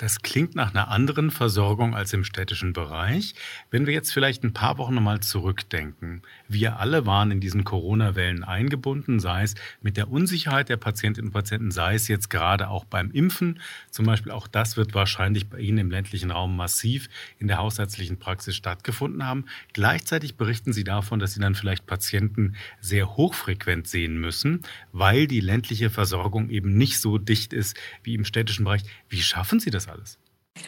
Das 0.00 0.22
klingt 0.22 0.54
nach 0.54 0.70
einer 0.70 0.88
anderen 0.88 1.30
Versorgung 1.30 1.94
als 1.94 2.14
im 2.14 2.24
städtischen 2.24 2.72
Bereich. 2.72 3.34
Wenn 3.70 3.84
wir 3.84 3.92
jetzt 3.92 4.14
vielleicht 4.14 4.42
ein 4.42 4.54
paar 4.54 4.78
Wochen 4.78 4.94
nochmal 4.94 5.20
zurückdenken. 5.20 6.22
Wir 6.48 6.78
alle 6.78 7.04
waren 7.04 7.30
in 7.30 7.38
diesen 7.38 7.64
Corona-Wellen 7.64 8.42
eingebunden, 8.42 9.20
sei 9.20 9.42
es 9.42 9.56
mit 9.82 9.98
der 9.98 10.10
Unsicherheit 10.10 10.70
der 10.70 10.78
Patientinnen 10.78 11.28
und 11.28 11.32
Patienten, 11.34 11.70
sei 11.70 11.96
es 11.96 12.08
jetzt 12.08 12.30
gerade 12.30 12.70
auch 12.70 12.86
beim 12.86 13.10
Impfen. 13.10 13.60
Zum 13.90 14.06
Beispiel 14.06 14.32
auch 14.32 14.48
das 14.48 14.78
wird 14.78 14.94
wahrscheinlich 14.94 15.50
bei 15.50 15.58
Ihnen 15.58 15.76
im 15.76 15.90
ländlichen 15.90 16.30
Raum 16.30 16.56
massiv 16.56 17.10
in 17.38 17.46
der 17.46 17.58
hausärztlichen 17.58 18.18
Praxis 18.18 18.56
stattgefunden 18.56 19.26
haben. 19.26 19.44
Gleichzeitig 19.74 20.36
berichten 20.36 20.72
Sie 20.72 20.84
davon, 20.84 21.18
dass 21.18 21.34
Sie 21.34 21.40
dann 21.40 21.54
vielleicht 21.54 21.84
Patienten 21.84 22.56
sehr 22.80 23.18
hochfrequent 23.18 23.86
sehen 23.86 24.18
müssen, 24.18 24.62
weil 24.92 25.26
die 25.26 25.40
ländliche 25.40 25.90
Versorgung 25.90 26.48
eben 26.48 26.78
nicht 26.78 26.98
so 27.00 27.18
dicht 27.18 27.52
ist 27.52 27.76
wie 28.02 28.14
im 28.14 28.24
städtischen 28.24 28.64
Bereich. 28.64 28.84
Wie 29.10 29.20
schaffen 29.20 29.60
Sie 29.60 29.70
das 29.70 29.89
alles? 29.90 30.18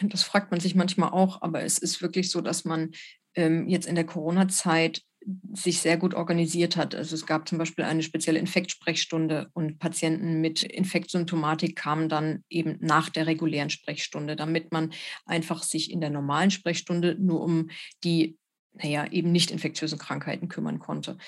Das 0.02 0.22
fragt 0.22 0.50
man 0.50 0.60
sich 0.60 0.74
manchmal 0.74 1.10
auch, 1.10 1.42
aber 1.42 1.62
es 1.62 1.78
ist 1.78 2.02
wirklich 2.02 2.30
so, 2.30 2.40
dass 2.40 2.64
man 2.64 2.92
ähm, 3.34 3.68
jetzt 3.68 3.86
in 3.86 3.94
der 3.94 4.06
Corona-Zeit 4.06 5.02
sich 5.52 5.80
sehr 5.80 5.96
gut 5.96 6.14
organisiert 6.14 6.76
hat. 6.76 6.94
Also 6.94 7.14
es 7.14 7.26
gab 7.26 7.48
zum 7.48 7.58
Beispiel 7.58 7.84
eine 7.84 8.02
spezielle 8.02 8.38
Infektsprechstunde 8.38 9.50
und 9.52 9.78
Patienten 9.78 10.40
mit 10.40 10.62
Infektsymptomatik 10.62 11.76
kamen 11.76 12.08
dann 12.08 12.44
eben 12.48 12.78
nach 12.80 13.08
der 13.08 13.26
regulären 13.26 13.70
Sprechstunde, 13.70 14.36
damit 14.36 14.72
man 14.72 14.92
einfach 15.24 15.62
sich 15.62 15.90
in 15.90 16.00
der 16.00 16.10
normalen 16.10 16.50
Sprechstunde 16.50 17.16
nur 17.20 17.40
um 17.40 17.70
die, 18.04 18.38
naja, 18.72 19.06
eben 19.10 19.32
nicht 19.32 19.50
infektiösen 19.50 19.98
Krankheiten 19.98 20.48
kümmern 20.48 20.78
konnte. 20.78 21.18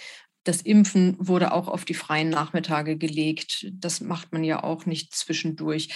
Das 0.44 0.60
Impfen 0.60 1.16
wurde 1.18 1.52
auch 1.52 1.68
auf 1.68 1.84
die 1.84 1.94
freien 1.94 2.28
Nachmittage 2.30 2.98
gelegt. 2.98 3.66
Das 3.72 4.00
macht 4.00 4.32
man 4.32 4.44
ja 4.44 4.62
auch 4.62 4.86
nicht 4.86 5.14
zwischendurch 5.14 5.88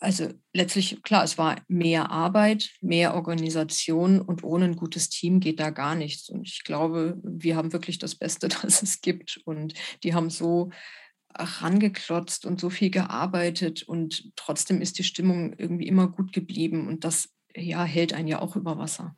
also 0.00 0.32
letztlich, 0.54 1.02
klar, 1.02 1.22
es 1.24 1.36
war 1.36 1.60
mehr 1.68 2.10
Arbeit, 2.10 2.70
mehr 2.80 3.14
Organisation 3.14 4.20
und 4.20 4.42
ohne 4.42 4.64
ein 4.64 4.76
gutes 4.76 5.10
Team 5.10 5.40
geht 5.40 5.60
da 5.60 5.70
gar 5.70 5.94
nichts. 5.94 6.30
Und 6.30 6.48
ich 6.48 6.64
glaube, 6.64 7.20
wir 7.22 7.56
haben 7.56 7.72
wirklich 7.72 7.98
das 7.98 8.14
Beste, 8.14 8.48
das 8.62 8.82
es 8.82 9.02
gibt. 9.02 9.40
Und 9.44 9.74
die 10.02 10.14
haben 10.14 10.30
so 10.30 10.70
rangeklotzt 11.34 12.44
und 12.46 12.60
so 12.60 12.70
viel 12.70 12.90
gearbeitet 12.90 13.84
und 13.84 14.32
trotzdem 14.34 14.80
ist 14.80 14.98
die 14.98 15.04
Stimmung 15.04 15.54
irgendwie 15.58 15.86
immer 15.86 16.08
gut 16.08 16.32
geblieben 16.32 16.88
und 16.88 17.04
das 17.04 17.28
ja, 17.54 17.84
hält 17.84 18.12
einen 18.12 18.26
ja 18.26 18.40
auch 18.40 18.56
über 18.56 18.78
Wasser. 18.78 19.14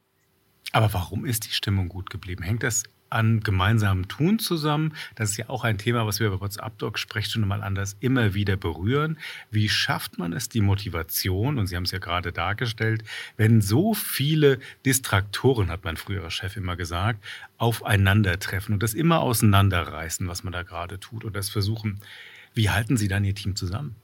Aber 0.73 0.93
warum 0.93 1.25
ist 1.25 1.47
die 1.47 1.53
Stimmung 1.53 1.89
gut 1.89 2.11
geblieben? 2.11 2.43
Hängt 2.43 2.63
das 2.63 2.83
an 3.13 3.41
gemeinsamem 3.41 4.09
Tun 4.09 4.39
zusammen. 4.39 4.95
Das 5.15 5.31
ist 5.31 5.37
ja 5.37 5.49
auch 5.49 5.65
ein 5.65 5.79
Thema, 5.79 6.07
was 6.07 6.21
wir 6.21 6.31
bei 6.31 6.41
WhatsApp 6.41 6.79
Doc 6.79 6.99
Sprechstunde 6.99 7.47
mal 7.47 7.63
anders 7.63 7.97
immer 8.01 8.35
wieder 8.35 8.57
berühren. 8.57 9.19
Wie 9.51 9.69
schafft 9.69 10.19
man 10.19 10.33
es, 10.33 10.49
die 10.49 10.61
Motivation, 10.61 11.59
und 11.59 11.67
Sie 11.67 11.77
haben 11.77 11.85
es 11.85 11.91
ja 11.91 11.99
gerade 11.99 12.33
dargestellt, 12.33 13.05
wenn 13.37 13.61
so 13.61 13.95
viele 13.95 14.59
Distraktoren, 14.85 15.71
hat 15.71 15.85
mein 15.85 15.97
früherer 15.97 16.31
Chef 16.31 16.57
immer 16.57 16.77
gesagt, 16.77 17.23
aufeinandertreffen 17.59 18.75
und 18.75 18.83
das 18.83 18.95
immer 18.95 19.21
auseinanderreißen, 19.21 20.27
was 20.27 20.43
man 20.43 20.53
da 20.53 20.63
gerade 20.63 20.99
tut 20.99 21.25
und 21.25 21.37
das 21.37 21.51
versuchen. 21.51 22.01
Wie 22.55 22.71
halten 22.71 22.97
Sie 22.97 23.09
dann 23.09 23.25
Ihr 23.25 23.35
Team 23.35 23.57
zusammen? 23.57 23.97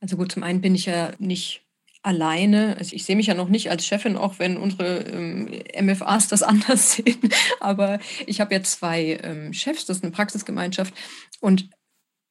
Also 0.00 0.16
gut, 0.16 0.32
zum 0.32 0.42
einen 0.42 0.60
bin 0.60 0.74
ich 0.74 0.86
ja 0.86 1.12
nicht 1.18 1.62
alleine. 2.02 2.76
Also 2.78 2.94
ich 2.94 3.04
sehe 3.04 3.16
mich 3.16 3.26
ja 3.26 3.34
noch 3.34 3.48
nicht 3.48 3.70
als 3.70 3.86
Chefin, 3.86 4.16
auch 4.16 4.38
wenn 4.38 4.56
unsere 4.56 5.00
ähm, 5.00 5.62
MFAs 5.80 6.28
das 6.28 6.42
anders 6.44 6.92
sehen. 6.92 7.18
Aber 7.60 7.98
ich 8.26 8.40
habe 8.40 8.54
ja 8.54 8.62
zwei 8.62 9.18
ähm, 9.22 9.52
Chefs, 9.52 9.86
das 9.86 9.98
ist 9.98 10.04
eine 10.04 10.12
Praxisgemeinschaft. 10.12 10.94
Und 11.40 11.70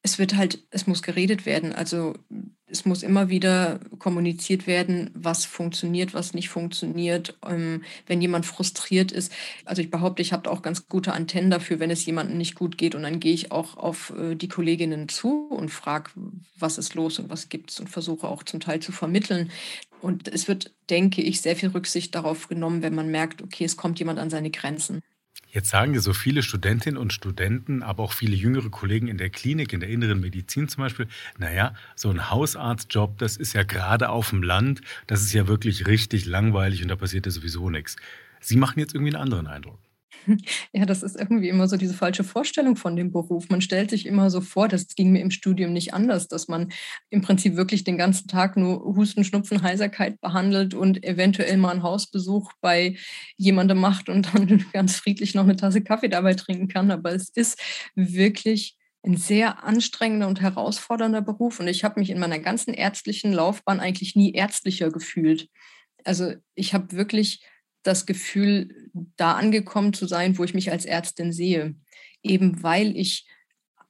es 0.02 0.18
wird 0.18 0.36
halt, 0.36 0.64
es 0.70 0.86
muss 0.86 1.02
geredet 1.02 1.44
werden. 1.44 1.72
Also 1.72 2.14
es 2.66 2.84
muss 2.84 3.02
immer 3.02 3.28
wieder 3.28 3.80
kommuniziert 3.98 4.66
werden, 4.66 5.10
was 5.14 5.44
funktioniert, 5.44 6.14
was 6.14 6.34
nicht 6.34 6.48
funktioniert. 6.48 7.38
Ähm, 7.46 7.82
wenn 8.06 8.20
jemand 8.20 8.46
frustriert 8.46 9.10
ist, 9.10 9.32
also 9.64 9.82
ich 9.82 9.90
behaupte, 9.90 10.22
ich 10.22 10.32
habe 10.32 10.50
auch 10.50 10.62
ganz 10.62 10.86
gute 10.88 11.12
Antennen 11.12 11.50
dafür, 11.50 11.80
wenn 11.80 11.90
es 11.90 12.04
jemandem 12.06 12.36
nicht 12.38 12.54
gut 12.54 12.78
geht. 12.78 12.94
Und 12.94 13.02
dann 13.02 13.20
gehe 13.20 13.34
ich 13.34 13.50
auch 13.52 13.76
auf 13.76 14.12
äh, 14.16 14.34
die 14.34 14.48
Kolleginnen 14.48 15.08
zu 15.08 15.48
und 15.48 15.70
frage, 15.70 16.10
was 16.58 16.78
ist 16.78 16.94
los 16.94 17.18
und 17.18 17.30
was 17.30 17.48
gibt 17.48 17.70
es 17.70 17.80
und 17.80 17.88
versuche 17.88 18.28
auch 18.28 18.42
zum 18.42 18.60
Teil 18.60 18.80
zu 18.80 18.92
vermitteln. 18.92 19.50
Und 20.00 20.28
es 20.28 20.46
wird, 20.46 20.72
denke 20.90 21.22
ich, 21.22 21.40
sehr 21.40 21.56
viel 21.56 21.70
Rücksicht 21.70 22.14
darauf 22.14 22.48
genommen, 22.48 22.82
wenn 22.82 22.94
man 22.94 23.10
merkt, 23.10 23.42
okay, 23.42 23.64
es 23.64 23.76
kommt 23.76 23.98
jemand 23.98 24.18
an 24.18 24.30
seine 24.30 24.50
Grenzen. 24.50 25.02
Jetzt 25.50 25.70
sagen 25.70 25.94
dir 25.94 26.00
so 26.00 26.12
viele 26.12 26.42
Studentinnen 26.42 26.98
und 26.98 27.12
Studenten, 27.12 27.82
aber 27.82 28.02
auch 28.02 28.12
viele 28.12 28.36
jüngere 28.36 28.68
Kollegen 28.68 29.08
in 29.08 29.16
der 29.16 29.30
Klinik, 29.30 29.72
in 29.72 29.80
der 29.80 29.88
inneren 29.88 30.20
Medizin 30.20 30.68
zum 30.68 30.82
Beispiel, 30.82 31.08
naja, 31.38 31.74
so 31.96 32.10
ein 32.10 32.30
Hausarztjob, 32.30 33.16
das 33.18 33.38
ist 33.38 33.54
ja 33.54 33.62
gerade 33.62 34.10
auf 34.10 34.30
dem 34.30 34.42
Land, 34.42 34.82
das 35.06 35.22
ist 35.22 35.32
ja 35.32 35.48
wirklich 35.48 35.86
richtig 35.86 36.26
langweilig 36.26 36.82
und 36.82 36.88
da 36.88 36.96
passiert 36.96 37.24
ja 37.24 37.32
sowieso 37.32 37.70
nichts. 37.70 37.96
Sie 38.40 38.56
machen 38.56 38.78
jetzt 38.78 38.94
irgendwie 38.94 39.14
einen 39.14 39.22
anderen 39.22 39.46
Eindruck. 39.46 39.78
Ja, 40.72 40.86
das 40.86 41.02
ist 41.02 41.16
irgendwie 41.16 41.48
immer 41.48 41.68
so 41.68 41.76
diese 41.76 41.94
falsche 41.94 42.24
Vorstellung 42.24 42.76
von 42.76 42.96
dem 42.96 43.10
Beruf. 43.10 43.48
Man 43.48 43.60
stellt 43.60 43.90
sich 43.90 44.06
immer 44.06 44.30
so 44.30 44.40
vor, 44.40 44.68
das 44.68 44.88
ging 44.94 45.12
mir 45.12 45.20
im 45.20 45.30
Studium 45.30 45.72
nicht 45.72 45.94
anders, 45.94 46.28
dass 46.28 46.48
man 46.48 46.72
im 47.10 47.22
Prinzip 47.22 47.56
wirklich 47.56 47.84
den 47.84 47.98
ganzen 47.98 48.28
Tag 48.28 48.56
nur 48.56 48.80
Husten, 48.96 49.24
Schnupfen, 49.24 49.62
Heiserkeit 49.62 50.20
behandelt 50.20 50.74
und 50.74 51.04
eventuell 51.04 51.56
mal 51.56 51.70
einen 51.70 51.82
Hausbesuch 51.82 52.52
bei 52.60 52.96
jemandem 53.36 53.78
macht 53.78 54.08
und 54.08 54.34
dann 54.34 54.64
ganz 54.72 54.96
friedlich 54.96 55.34
noch 55.34 55.44
eine 55.44 55.56
Tasse 55.56 55.82
Kaffee 55.82 56.08
dabei 56.08 56.34
trinken 56.34 56.68
kann. 56.68 56.90
Aber 56.90 57.12
es 57.12 57.30
ist 57.30 57.60
wirklich 57.94 58.76
ein 59.04 59.16
sehr 59.16 59.64
anstrengender 59.64 60.28
und 60.28 60.40
herausfordernder 60.40 61.22
Beruf. 61.22 61.60
Und 61.60 61.68
ich 61.68 61.84
habe 61.84 62.00
mich 62.00 62.10
in 62.10 62.18
meiner 62.18 62.38
ganzen 62.38 62.74
ärztlichen 62.74 63.32
Laufbahn 63.32 63.80
eigentlich 63.80 64.16
nie 64.16 64.32
ärztlicher 64.32 64.90
gefühlt. 64.90 65.48
Also 66.04 66.34
ich 66.54 66.74
habe 66.74 66.92
wirklich 66.92 67.42
das 67.88 68.06
Gefühl, 68.06 68.90
da 69.16 69.32
angekommen 69.32 69.92
zu 69.92 70.06
sein, 70.06 70.38
wo 70.38 70.44
ich 70.44 70.54
mich 70.54 70.70
als 70.70 70.84
Ärztin 70.84 71.32
sehe. 71.32 71.74
Eben 72.22 72.62
weil 72.62 72.96
ich 72.96 73.26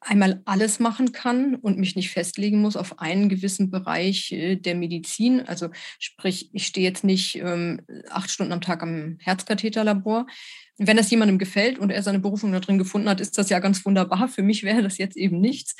einmal 0.00 0.42
alles 0.44 0.78
machen 0.78 1.12
kann 1.12 1.56
und 1.56 1.78
mich 1.78 1.96
nicht 1.96 2.10
festlegen 2.10 2.60
muss 2.60 2.76
auf 2.76 3.00
einen 3.00 3.28
gewissen 3.28 3.70
Bereich 3.70 4.32
äh, 4.32 4.56
der 4.56 4.74
Medizin. 4.74 5.40
Also 5.40 5.70
sprich, 5.98 6.50
ich 6.52 6.66
stehe 6.66 6.88
jetzt 6.88 7.04
nicht 7.04 7.36
ähm, 7.36 7.80
acht 8.08 8.30
Stunden 8.30 8.52
am 8.52 8.60
Tag 8.60 8.82
am 8.82 9.16
Herzkatheterlabor. 9.20 10.26
Wenn 10.76 10.96
das 10.96 11.10
jemandem 11.10 11.38
gefällt 11.38 11.78
und 11.78 11.90
er 11.90 12.02
seine 12.04 12.20
Berufung 12.20 12.52
da 12.52 12.60
drin 12.60 12.78
gefunden 12.78 13.08
hat, 13.08 13.20
ist 13.20 13.36
das 13.36 13.50
ja 13.50 13.58
ganz 13.58 13.84
wunderbar. 13.84 14.28
Für 14.28 14.42
mich 14.42 14.62
wäre 14.62 14.82
das 14.82 14.98
jetzt 14.98 15.16
eben 15.16 15.40
nichts. 15.40 15.74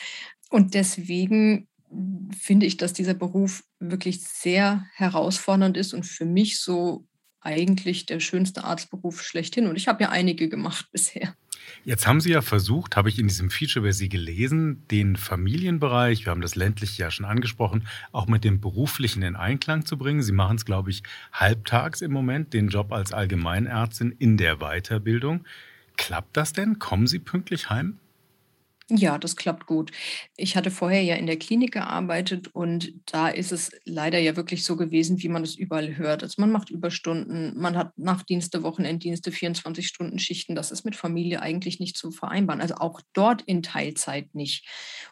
Und 0.51 0.75
deswegen 0.75 1.69
finde 2.37 2.67
ich, 2.67 2.77
dass 2.77 2.93
dieser 2.93 3.15
Beruf 3.15 3.65
wirklich 3.79 4.23
sehr 4.23 4.85
herausfordernd 4.95 5.77
ist 5.77 5.95
und 5.95 6.05
für 6.05 6.27
mich 6.27 6.61
so 6.61 7.07
eigentlich 7.41 8.07
der 8.07 8.21
schönste 8.21 8.65
Arztberuf 8.65 9.23
schlechthin. 9.23 9.67
Und 9.67 9.77
ich 9.77 9.89
habe 9.89 10.03
ja 10.03 10.11
einige 10.11 10.49
gemacht 10.49 10.87
bisher. 10.93 11.35
Jetzt 11.85 12.07
haben 12.07 12.21
Sie 12.21 12.31
ja 12.31 12.41
versucht, 12.41 12.97
habe 12.97 13.09
ich 13.09 13.19
in 13.19 13.29
diesem 13.29 13.51
Feature 13.51 13.85
über 13.85 13.93
Sie 13.93 14.09
gelesen, 14.09 14.85
den 14.91 15.17
Familienbereich, 15.17 16.25
wir 16.25 16.31
haben 16.31 16.41
das 16.41 16.55
ländliche 16.55 17.03
ja 17.03 17.11
schon 17.11 17.27
angesprochen, 17.27 17.87
auch 18.13 18.27
mit 18.27 18.45
dem 18.45 18.61
beruflichen 18.61 19.23
in 19.23 19.37
Einklang 19.37 19.85
zu 19.85 19.99
bringen. 19.99 20.23
Sie 20.23 20.33
machen 20.33 20.57
es, 20.57 20.65
glaube 20.65 20.91
ich, 20.91 21.03
halbtags 21.33 22.01
im 22.01 22.13
Moment, 22.13 22.55
den 22.55 22.69
Job 22.69 22.93
als 22.93 23.13
Allgemeinärztin 23.13 24.15
in 24.19 24.37
der 24.37 24.57
Weiterbildung. 24.57 25.45
Klappt 25.97 26.37
das 26.37 26.53
denn? 26.53 26.79
Kommen 26.79 27.07
Sie 27.07 27.19
pünktlich 27.19 27.71
heim? 27.71 27.99
Ja, 28.91 29.19
das 29.19 29.37
klappt 29.37 29.67
gut. 29.67 29.91
Ich 30.39 30.57
hatte 30.57 30.71
vorher 30.71 31.03
ja 31.03 31.15
in 31.17 31.27
der 31.27 31.39
Klinik 31.39 31.73
gearbeitet 31.73 32.49
und 32.55 32.91
da 33.05 33.29
ist 33.29 33.53
es 33.53 33.71
leider 33.85 34.19
ja 34.19 34.35
wirklich 34.35 34.65
so 34.65 34.77
gewesen, 34.77 35.23
wie 35.23 35.29
man 35.29 35.43
es 35.43 35.57
überall 35.57 35.99
hört. 35.99 36.23
Also 36.23 36.41
man 36.41 36.51
macht 36.51 36.71
Überstunden, 36.71 37.53
man 37.61 37.77
hat 37.77 37.99
Nachtdienste, 37.99 38.63
Wochenenddienste, 38.63 39.31
24-Stunden-Schichten. 39.31 40.55
Das 40.55 40.71
ist 40.71 40.87
mit 40.87 40.97
Familie 40.97 41.43
eigentlich 41.43 41.81
nicht 41.81 41.99
zu 41.99 42.11
vereinbaren. 42.11 42.63
Also 42.63 42.77
auch 42.77 43.03
dort 43.13 43.43
in 43.43 43.63
Teilzeit 43.63 44.35
nicht. 44.35 44.67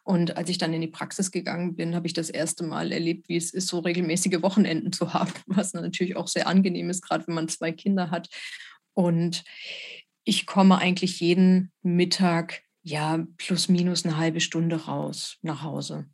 Und 0.05 0.39
als 0.39 0.49
ich 0.49 0.57
dann 0.57 0.73
in 0.73 0.81
die 0.81 0.87
Praxis 0.87 1.31
gegangen 1.31 1.77
bin, 1.77 1.95
habe 1.95 2.07
ich 2.07 2.15
das 2.15 2.31
erste 2.31 2.65
Mal 2.65 2.93
erlebt, 2.93 3.29
wie 3.29 3.37
es 3.37 3.53
ist, 3.53 3.69
so 3.69 3.81
regelmäßige 3.81 4.41
Wochenenden 4.41 4.91
zu 4.93 5.13
haben, 5.13 5.33
was 5.49 5.75
natürlich 5.75 6.17
auch 6.17 6.29
sehr 6.29 6.47
angenehm 6.47 6.89
ist, 6.89 7.03
gerade 7.03 7.27
wenn 7.27 7.35
man 7.35 7.49
zwei 7.49 7.73
Kinder 7.73 8.11
hat. 8.11 8.31
Und 8.95 9.45
ich 10.25 10.47
komme 10.47 10.79
eigentlich 10.79 11.21
jeden 11.21 11.73
Mittag 11.83 12.63
ja, 12.87 13.19
plus 13.37 13.69
minus 13.69 14.05
eine 14.05 14.17
halbe 14.17 14.41
Stunde 14.41 14.85
raus 14.85 15.39
nach 15.43 15.63
Hause. 15.63 16.07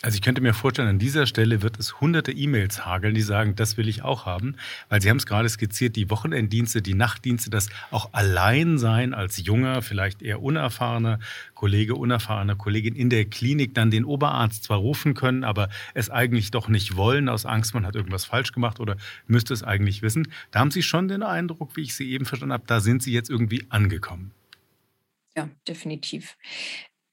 Also 0.00 0.16
ich 0.16 0.22
könnte 0.22 0.40
mir 0.40 0.54
vorstellen, 0.54 0.88
an 0.88 0.98
dieser 0.98 1.26
Stelle 1.26 1.60
wird 1.60 1.78
es 1.78 2.00
hunderte 2.00 2.32
E-Mails 2.32 2.86
hageln, 2.86 3.14
die 3.14 3.20
sagen, 3.20 3.54
das 3.56 3.76
will 3.76 3.86
ich 3.88 4.02
auch 4.02 4.24
haben, 4.24 4.56
weil 4.88 5.02
Sie 5.02 5.10
haben 5.10 5.18
es 5.18 5.26
gerade 5.26 5.48
skizziert, 5.48 5.94
die 5.94 6.08
Wochenenddienste, 6.08 6.80
die 6.80 6.94
Nachtdienste, 6.94 7.50
das 7.50 7.68
auch 7.90 8.08
Alleinsein 8.12 9.12
als 9.12 9.44
junger, 9.44 9.82
vielleicht 9.82 10.22
eher 10.22 10.42
unerfahrener 10.42 11.20
Kollege, 11.54 11.94
unerfahrener 11.94 12.56
Kollegin 12.56 12.96
in 12.96 13.10
der 13.10 13.26
Klinik 13.26 13.74
dann 13.74 13.90
den 13.90 14.06
Oberarzt 14.06 14.64
zwar 14.64 14.78
rufen 14.78 15.12
können, 15.12 15.44
aber 15.44 15.68
es 15.92 16.08
eigentlich 16.08 16.50
doch 16.50 16.68
nicht 16.68 16.96
wollen, 16.96 17.28
aus 17.28 17.44
Angst, 17.44 17.74
man 17.74 17.86
hat 17.86 17.94
irgendwas 17.94 18.24
falsch 18.24 18.52
gemacht 18.52 18.80
oder 18.80 18.96
müsste 19.26 19.52
es 19.52 19.62
eigentlich 19.62 20.00
wissen. 20.00 20.26
Da 20.50 20.60
haben 20.60 20.70
Sie 20.70 20.82
schon 20.82 21.06
den 21.06 21.22
Eindruck, 21.22 21.76
wie 21.76 21.82
ich 21.82 21.94
Sie 21.94 22.10
eben 22.10 22.24
verstanden 22.24 22.54
habe, 22.54 22.64
da 22.66 22.80
sind 22.80 23.02
Sie 23.02 23.12
jetzt 23.12 23.28
irgendwie 23.28 23.66
angekommen. 23.68 24.32
Ja, 25.36 25.48
definitiv. 25.66 26.36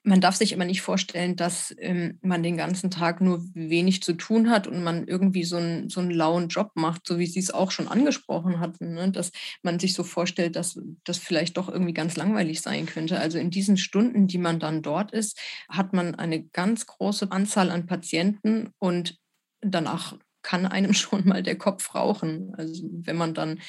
Man 0.03 0.21
darf 0.21 0.35
sich 0.35 0.53
aber 0.53 0.63
nicht 0.65 0.81
vorstellen, 0.81 1.35
dass 1.35 1.75
ähm, 1.77 2.19
man 2.21 2.41
den 2.41 2.55
ganzen 2.55 2.89
Tag 2.89 3.19
nur 3.19 3.43
wenig 3.53 4.01
zu 4.01 4.13
tun 4.13 4.49
hat 4.49 4.65
und 4.65 4.81
man 4.81 5.05
irgendwie 5.07 5.43
so 5.43 5.57
einen, 5.57 5.89
so 5.89 5.99
einen 5.99 6.11
lauen 6.11 6.47
Job 6.47 6.71
macht, 6.75 7.05
so 7.05 7.19
wie 7.19 7.25
Sie 7.25 7.39
es 7.39 7.51
auch 7.51 7.69
schon 7.71 7.89
angesprochen 7.89 8.59
hatten, 8.61 8.93
ne? 8.93 9.11
dass 9.11 9.31
man 9.61 9.77
sich 9.77 9.93
so 9.93 10.03
vorstellt, 10.03 10.55
dass 10.55 10.79
das 11.03 11.17
vielleicht 11.17 11.57
doch 11.57 11.67
irgendwie 11.69 11.93
ganz 11.93 12.15
langweilig 12.15 12.61
sein 12.61 12.85
könnte. 12.85 13.19
Also 13.19 13.37
in 13.39 13.51
diesen 13.51 13.75
Stunden, 13.77 14.27
die 14.27 14.37
man 14.37 14.59
dann 14.59 14.81
dort 14.81 15.11
ist, 15.11 15.37
hat 15.69 15.93
man 15.93 16.15
eine 16.15 16.43
ganz 16.43 16.85
große 16.85 17.31
Anzahl 17.31 17.69
an 17.69 17.85
Patienten 17.85 18.71
und 18.79 19.17
danach 19.61 20.17
kann 20.41 20.65
einem 20.65 20.93
schon 20.93 21.27
mal 21.27 21.43
der 21.43 21.57
Kopf 21.57 21.95
rauchen, 21.95 22.53
also 22.55 22.87
wenn 22.91 23.17
man 23.17 23.33
dann 23.33 23.59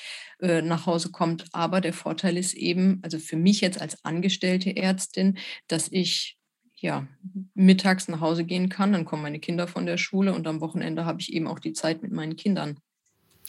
äh, 0.40 0.62
nach 0.62 0.86
Hause 0.86 1.10
kommt. 1.10 1.46
Aber 1.52 1.80
der 1.80 1.92
Vorteil 1.92 2.36
ist 2.36 2.54
eben, 2.54 3.00
also 3.02 3.18
für 3.18 3.36
mich 3.36 3.60
jetzt 3.60 3.80
als 3.80 4.04
angestellte 4.04 4.76
Ärztin, 4.76 5.38
dass 5.68 5.88
ich 5.90 6.36
ja 6.76 7.06
mittags 7.54 8.08
nach 8.08 8.20
Hause 8.20 8.44
gehen 8.44 8.68
kann, 8.68 8.92
dann 8.92 9.04
kommen 9.04 9.22
meine 9.22 9.40
Kinder 9.40 9.68
von 9.68 9.86
der 9.86 9.98
Schule 9.98 10.34
und 10.34 10.46
am 10.46 10.60
Wochenende 10.60 11.04
habe 11.04 11.20
ich 11.20 11.32
eben 11.32 11.46
auch 11.46 11.58
die 11.58 11.72
Zeit 11.72 12.02
mit 12.02 12.12
meinen 12.12 12.36
Kindern. 12.36 12.78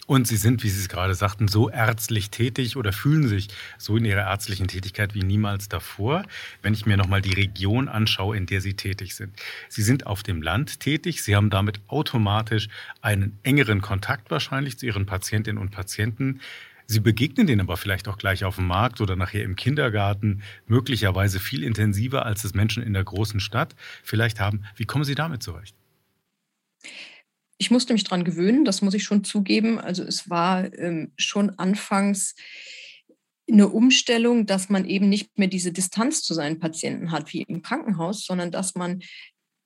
Und 0.08 0.27
Sie 0.27 0.36
sind, 0.36 0.63
wie 0.63 0.70
Sie 0.70 0.81
es 0.81 0.89
gerade 0.89 1.13
sagten, 1.13 1.48
so 1.48 1.70
ärztlich 1.70 2.31
tätig 2.31 2.75
oder 2.75 2.91
fühlen 2.91 3.27
sich 3.27 3.48
so 3.77 3.96
in 3.98 4.05
Ihrer 4.05 4.22
ärztlichen 4.22 4.67
Tätigkeit 4.67 5.13
wie 5.13 5.24
niemals 5.24 5.70
davor. 5.70 6.24
Wenn 6.62 6.74
ich 6.74 6.86
mir 6.86 6.98
nochmal 6.98 7.22
die 7.22 7.34
Region 7.34 7.88
anschaue, 7.88 8.36
in 8.36 8.46
der 8.46 8.62
Sie 8.62 8.74
tätig 8.74 9.15
sind. 9.15 9.39
Sie 9.70 9.84
sind 9.84 10.08
auf 10.08 10.24
dem 10.24 10.41
Land 10.41 10.79
tätig. 10.79 11.24
Sie 11.24 11.36
haben 11.36 11.50
damit 11.50 11.79
automatisch 11.88 12.67
einen 13.01 13.38
engeren 13.43 13.81
Kontakt 13.81 14.31
wahrscheinlich 14.31 14.77
zu 14.77 14.86
Ihren 14.88 15.05
Patientinnen 15.05 15.62
und 15.62 15.70
Patienten. 15.70 16.41
Sie 16.88 17.00
begegnen 17.00 17.48
denen 17.48 17.62
aber 17.62 17.77
vielleicht 17.77 18.10
auch 18.10 18.17
gleich 18.17 18.43
auf 18.43 18.55
dem 18.55 18.67
Markt 18.67 19.00
oder 19.00 19.15
nachher 19.15 19.43
im 19.43 19.55
Kindergarten, 19.55 20.41
möglicherweise 20.67 21.39
viel 21.39 21.63
intensiver, 21.63 22.25
als 22.25 22.43
es 22.43 22.53
Menschen 22.53 22.84
in 22.84 22.91
der 22.91 23.05
großen 23.05 23.39
Stadt 23.39 23.75
vielleicht 24.03 24.41
haben. 24.41 24.65
Wie 24.75 24.84
kommen 24.84 25.05
Sie 25.05 25.15
damit 25.15 25.41
zurecht? 25.41 25.74
Ich 27.62 27.70
musste 27.70 27.94
mich 27.94 28.03
daran 28.03 28.24
gewöhnen, 28.24 28.65
das 28.65 28.82
muss 28.82 28.96
ich 28.96 29.03
schon 29.03 29.24
zugeben. 29.24 29.77
Also 29.77 30.01
es 30.01 30.32
war 30.32 30.74
ähm, 30.80 31.12
schon 31.15 31.51
anfangs 31.60 32.34
eine 33.48 33.68
Umstellung, 33.70 34.48
dass 34.48 34.70
man 34.70 34.86
eben 34.86 35.10
nicht 35.10 35.38
mehr 35.38 35.48
diese 35.48 35.72
Distanz 35.72 36.24
zu 36.24 36.34
seinen 36.34 36.58
Patienten 36.58 37.12
hat 37.12 37.32
wie 37.32 37.44
im 37.44 37.62
Krankenhaus, 37.62 38.25
sondern 38.25 38.50
dass 38.50 38.74
man 38.74 39.03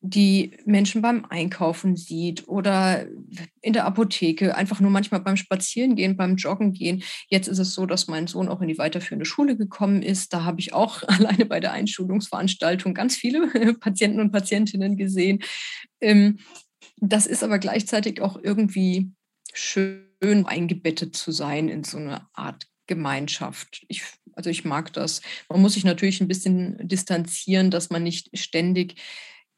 die 0.02 0.52
Menschen 0.66 1.02
beim 1.02 1.24
Einkaufen 1.30 1.96
sieht 1.96 2.50
oder 2.50 3.06
in 3.62 3.72
der 3.72 3.86
Apotheke, 3.86 4.56
einfach 4.56 4.82
nur 4.82 4.92
manchmal 4.92 5.22
beim 5.22 5.38
Spazierengehen, 5.38 6.18
beim 6.18 6.36
Joggen 6.36 6.74
gehen. 6.74 7.02
Jetzt 7.30 7.48
ist 7.48 7.60
es 7.60 7.74
so, 7.74 7.86
dass 7.86 8.08
mein 8.08 8.28
Sohn 8.28 8.50
auch 8.50 8.60
in 8.60 8.68
die 8.68 8.78
weiterführende 8.78 9.26
Schule 9.26 9.56
gekommen 9.56 10.04
ist. 10.04 10.34
Da 10.34 10.44
habe 10.44 10.60
ich 10.60 10.74
auch 10.74 11.02
alleine 11.08 11.46
bei 11.46 11.62
der 11.62 11.72
Einschulungsveranstaltung 11.72 12.94
ganz 12.94 13.16
viele 13.16 13.48
Patienten 13.80 14.20
und 14.20 14.34
Patientinnen 14.34 14.98
gesehen. 14.98 15.42
Das 16.98 17.26
ist 17.26 17.44
aber 17.44 17.60
gleichzeitig 17.60 18.22
auch 18.22 18.38
irgendwie 18.42 19.12
schön 19.54 20.46
eingebettet 20.46 21.16
zu 21.16 21.32
sein 21.32 21.70
in 21.70 21.84
so 21.84 21.98
eine 21.98 22.28
Art 22.34 22.68
Gemeinschaft. 22.88 23.86
Ich, 23.88 24.04
also 24.34 24.50
ich 24.50 24.66
mag 24.66 24.94
das. 24.94 25.22
Man 25.50 25.62
muss 25.62 25.74
sich 25.74 25.84
natürlich 25.84 26.22
ein 26.22 26.28
bisschen 26.28 26.88
distanzieren, 26.88 27.72
dass 27.72 27.90
man 27.90 28.04
nicht 28.04 28.38
ständig 28.38 28.96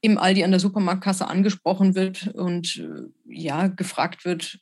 im 0.01 0.17
Aldi 0.17 0.43
an 0.43 0.51
der 0.51 0.59
Supermarktkasse 0.59 1.27
angesprochen 1.27 1.95
wird 1.95 2.27
und 2.35 2.77
äh, 2.77 3.09
ja, 3.25 3.67
gefragt 3.67 4.25
wird, 4.25 4.59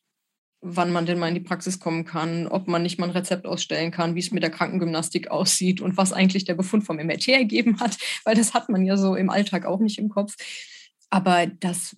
wann 0.61 0.91
man 0.91 1.05
denn 1.05 1.19
mal 1.19 1.27
in 1.27 1.35
die 1.35 1.41
Praxis 1.41 1.79
kommen 1.79 2.05
kann, 2.05 2.47
ob 2.47 2.67
man 2.67 2.81
nicht 2.81 2.97
mal 2.97 3.07
ein 3.07 3.15
Rezept 3.15 3.45
ausstellen 3.45 3.91
kann, 3.91 4.15
wie 4.15 4.19
es 4.19 4.31
mit 4.31 4.41
der 4.41 4.49
Krankengymnastik 4.49 5.29
aussieht 5.29 5.81
und 5.81 5.97
was 5.97 6.13
eigentlich 6.13 6.45
der 6.45 6.55
Befund 6.55 6.83
vom 6.83 6.97
MRT 6.97 7.27
ergeben 7.27 7.79
hat, 7.79 7.97
weil 8.23 8.35
das 8.35 8.53
hat 8.53 8.69
man 8.69 8.85
ja 8.85 8.97
so 8.97 9.15
im 9.15 9.29
Alltag 9.29 9.65
auch 9.65 9.79
nicht 9.79 9.99
im 9.99 10.09
Kopf. 10.09 10.35
Aber 11.11 11.45
das 11.45 11.95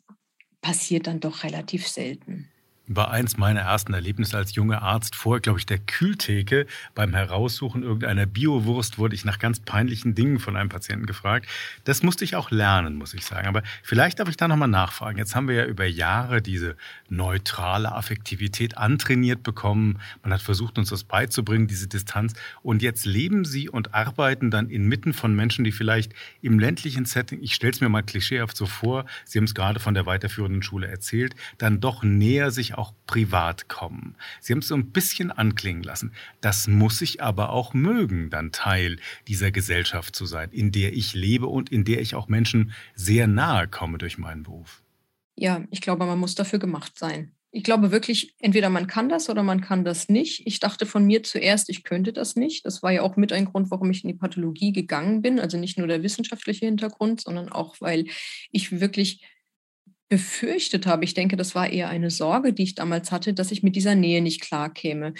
passiert 0.62 1.08
dann 1.08 1.20
doch 1.20 1.44
relativ 1.44 1.88
selten 1.88 2.50
war 2.88 3.12
eins 3.12 3.38
meiner 3.38 3.62
ersten 3.62 3.94
Erlebnisse 3.94 4.38
als 4.38 4.56
junger 4.56 4.82
Arzt 4.82 5.16
vor, 5.16 5.40
glaube 5.40 5.60
ich, 5.60 5.66
der 5.66 5.78
Kühltheke. 5.78 6.66
Beim 6.96 7.14
Heraussuchen 7.14 7.84
irgendeiner 7.84 8.26
Biowurst 8.26 8.98
wurde 8.98 9.16
ich 9.16 9.26
nach 9.26 9.40
ganz 9.40 9.60
peinlichen 9.60 10.16
Dingen 10.16 10.40
von 10.40 10.56
einem 10.56 10.70
Patienten 10.70 11.06
gefragt. 11.06 11.48
Das 11.84 12.02
musste 12.02 12.24
ich 12.24 12.36
auch 12.36 12.50
lernen, 12.50 12.96
muss 12.96 13.14
ich 13.14 13.26
sagen. 13.26 13.48
Aber 13.48 13.62
vielleicht 13.84 14.20
darf 14.20 14.30
ich 14.30 14.38
da 14.38 14.48
nochmal 14.48 14.70
nachfragen. 14.70 15.18
Jetzt 15.18 15.36
haben 15.36 15.48
wir 15.48 15.56
ja 15.56 15.66
über 15.66 15.86
Jahre 15.86 16.42
diese 16.42 16.78
neutrale 17.10 17.92
Affektivität 17.92 18.78
antrainiert 18.78 19.44
bekommen. 19.44 20.00
Man 20.24 20.34
hat 20.34 20.42
versucht, 20.42 20.78
uns 20.78 20.90
das 20.90 21.04
beizubringen, 21.04 21.68
diese 21.68 21.88
Distanz. 21.88 22.34
Und 22.62 22.82
jetzt 22.82 23.06
leben 23.06 23.44
Sie 23.44 23.70
und 23.70 23.94
arbeiten 23.94 24.50
dann 24.50 24.70
inmitten 24.70 25.14
von 25.14 25.36
Menschen, 25.36 25.66
die 25.66 25.72
vielleicht 25.74 26.14
im 26.42 26.58
ländlichen 26.60 27.06
Setting, 27.06 27.42
ich 27.42 27.54
stelle 27.54 27.74
es 27.74 27.82
mir 27.82 27.90
mal 27.90 28.04
klischeehaft 28.04 28.56
so 28.56 28.66
vor, 28.66 29.06
Sie 29.26 29.40
haben 29.40 29.46
es 29.46 29.56
gerade 29.56 29.80
von 29.80 29.94
der 29.94 30.06
weiterführenden 30.06 30.64
Schule 30.64 30.88
erzählt, 30.88 31.36
dann 31.58 31.82
doch 31.82 32.04
näher 32.04 32.52
sich 32.52 32.77
auch 32.78 32.94
privat 33.06 33.68
kommen. 33.70 34.16
Sie 34.42 34.54
haben 34.54 34.60
es 34.60 34.68
so 34.68 34.76
ein 34.76 34.92
bisschen 34.92 35.32
anklingen 35.32 35.84
lassen. 35.84 36.12
Das 36.42 36.68
muss 36.68 37.02
ich 37.02 37.22
aber 37.22 37.52
auch 37.52 37.74
mögen, 37.74 38.30
dann 38.30 38.52
Teil 38.52 38.98
dieser 39.28 39.52
Gesellschaft 39.52 40.16
zu 40.16 40.26
sein, 40.26 40.52
in 40.52 40.72
der 40.72 40.94
ich 40.94 41.14
lebe 41.14 41.48
und 41.48 41.72
in 41.72 41.84
der 41.86 42.02
ich 42.02 42.16
auch 42.16 42.28
Menschen 42.28 42.72
sehr 42.96 43.28
nahe 43.28 43.68
komme 43.68 43.98
durch 43.98 44.18
meinen 44.18 44.44
Beruf. 44.44 44.82
Ja, 45.36 45.64
ich 45.70 45.82
glaube, 45.82 46.06
man 46.06 46.20
muss 46.20 46.36
dafür 46.36 46.60
gemacht 46.60 46.98
sein. 46.98 47.32
Ich 47.52 47.64
glaube 47.64 47.92
wirklich, 47.92 48.36
entweder 48.40 48.70
man 48.70 48.88
kann 48.88 49.08
das 49.08 49.30
oder 49.30 49.42
man 49.42 49.62
kann 49.62 49.86
das 49.86 50.10
nicht. 50.10 50.46
Ich 50.46 50.60
dachte 50.60 50.86
von 50.86 51.06
mir 51.06 51.24
zuerst, 51.24 51.70
ich 51.70 51.84
könnte 51.84 52.12
das 52.12 52.36
nicht. 52.36 52.66
Das 52.66 52.84
war 52.84 52.92
ja 52.92 53.02
auch 53.02 53.16
mit 53.16 53.32
ein 53.32 53.46
Grund, 53.46 53.72
warum 53.72 53.90
ich 53.90 54.04
in 54.04 54.10
die 54.10 54.18
Pathologie 54.18 54.74
gegangen 54.74 55.22
bin. 55.22 55.40
Also 55.40 55.58
nicht 55.58 55.78
nur 55.78 55.88
der 55.88 56.04
wissenschaftliche 56.04 56.66
Hintergrund, 56.66 57.22
sondern 57.22 57.50
auch, 57.50 57.76
weil 57.80 58.06
ich 58.52 58.80
wirklich 58.80 59.22
befürchtet 60.10 60.86
habe, 60.86 61.04
ich 61.04 61.14
denke, 61.14 61.36
das 61.36 61.56
war 61.56 61.70
eher 61.70 61.90
eine 61.90 62.10
Sorge, 62.10 62.54
die 62.54 62.64
ich 62.64 62.76
damals 62.76 63.12
hatte, 63.12 63.34
dass 63.34 63.52
ich 63.52 63.64
mit 63.64 63.76
dieser 63.76 63.96
Nähe 63.96 64.22
nicht 64.22 64.42
klarkäme. 64.42 65.14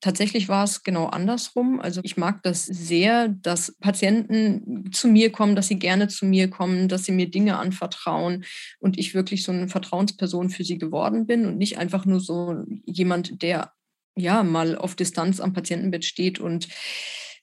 Tatsächlich 0.00 0.48
war 0.48 0.64
es 0.64 0.82
genau 0.82 1.06
andersrum. 1.06 1.80
Also 1.80 2.02
ich 2.04 2.18
mag 2.18 2.42
das 2.42 2.66
sehr, 2.66 3.28
dass 3.28 3.74
Patienten 3.80 4.92
zu 4.92 5.08
mir 5.08 5.32
kommen, 5.32 5.56
dass 5.56 5.68
sie 5.68 5.78
gerne 5.78 6.08
zu 6.08 6.26
mir 6.26 6.50
kommen, 6.50 6.88
dass 6.88 7.06
sie 7.06 7.12
mir 7.12 7.30
Dinge 7.30 7.56
anvertrauen 7.56 8.44
und 8.80 8.98
ich 8.98 9.14
wirklich 9.14 9.44
so 9.44 9.52
eine 9.52 9.68
Vertrauensperson 9.68 10.50
für 10.50 10.62
sie 10.62 10.76
geworden 10.76 11.26
bin 11.26 11.46
und 11.46 11.56
nicht 11.56 11.78
einfach 11.78 12.04
nur 12.04 12.20
so 12.20 12.64
jemand, 12.84 13.40
der 13.40 13.72
ja 14.14 14.42
mal 14.42 14.76
auf 14.76 14.94
Distanz 14.94 15.40
am 15.40 15.54
Patientenbett 15.54 16.04
steht 16.04 16.38
und 16.38 16.68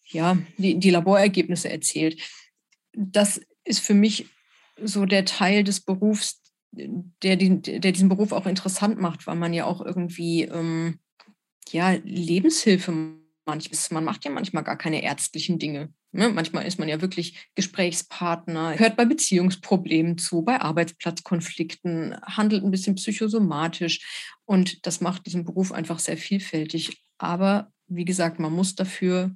ja 0.06 0.38
die, 0.58 0.78
die 0.78 0.92
Laborergebnisse 0.92 1.70
erzählt. 1.70 2.22
Das 2.94 3.42
ist 3.64 3.80
für 3.80 3.96
mich 3.96 4.28
so 4.84 5.06
der 5.06 5.26
Teil 5.26 5.64
des 5.64 5.82
Berufs, 5.82 6.41
der, 6.72 7.36
der 7.36 7.92
diesen 7.92 8.10
Beruf 8.10 8.32
auch 8.32 8.46
interessant 8.46 9.00
macht, 9.00 9.28
weil 9.28 9.36
man 9.36 9.54
ja 9.54 9.66
auch 9.66 9.82
irgendwie 9.82 10.44
ähm, 10.44 11.00
ja, 11.70 11.92
Lebenshilfe 12.04 12.92
manchmal, 13.46 13.80
man 13.92 14.04
macht 14.04 14.26
ja 14.26 14.32
manchmal 14.32 14.64
gar 14.64 14.78
keine 14.78 15.04
ärztlichen 15.04 15.60
Dinge. 15.60 15.94
Ne? 16.12 16.30
Manchmal 16.30 16.66
ist 16.66 16.80
man 16.80 16.90
ja 16.90 17.02
wirklich 17.02 17.50
Gesprächspartner, 17.56 18.78
hört 18.78 18.98
bei 18.98 19.06
Beziehungsproblemen 19.06 20.18
zu, 20.18 20.42
bei 20.42 20.60
Arbeitsplatzkonflikten, 20.60 22.18
handelt 22.24 22.64
ein 22.64 22.72
bisschen 22.72 22.96
psychosomatisch 22.96 24.36
und 24.46 24.86
das 24.86 25.02
macht 25.02 25.26
diesen 25.26 25.46
Beruf 25.46 25.72
einfach 25.72 26.00
sehr 26.00 26.18
vielfältig. 26.18 27.02
Aber 27.18 27.72
wie 27.88 28.06
gesagt, 28.06 28.40
man 28.40 28.54
muss 28.54 28.76
dafür 28.76 29.36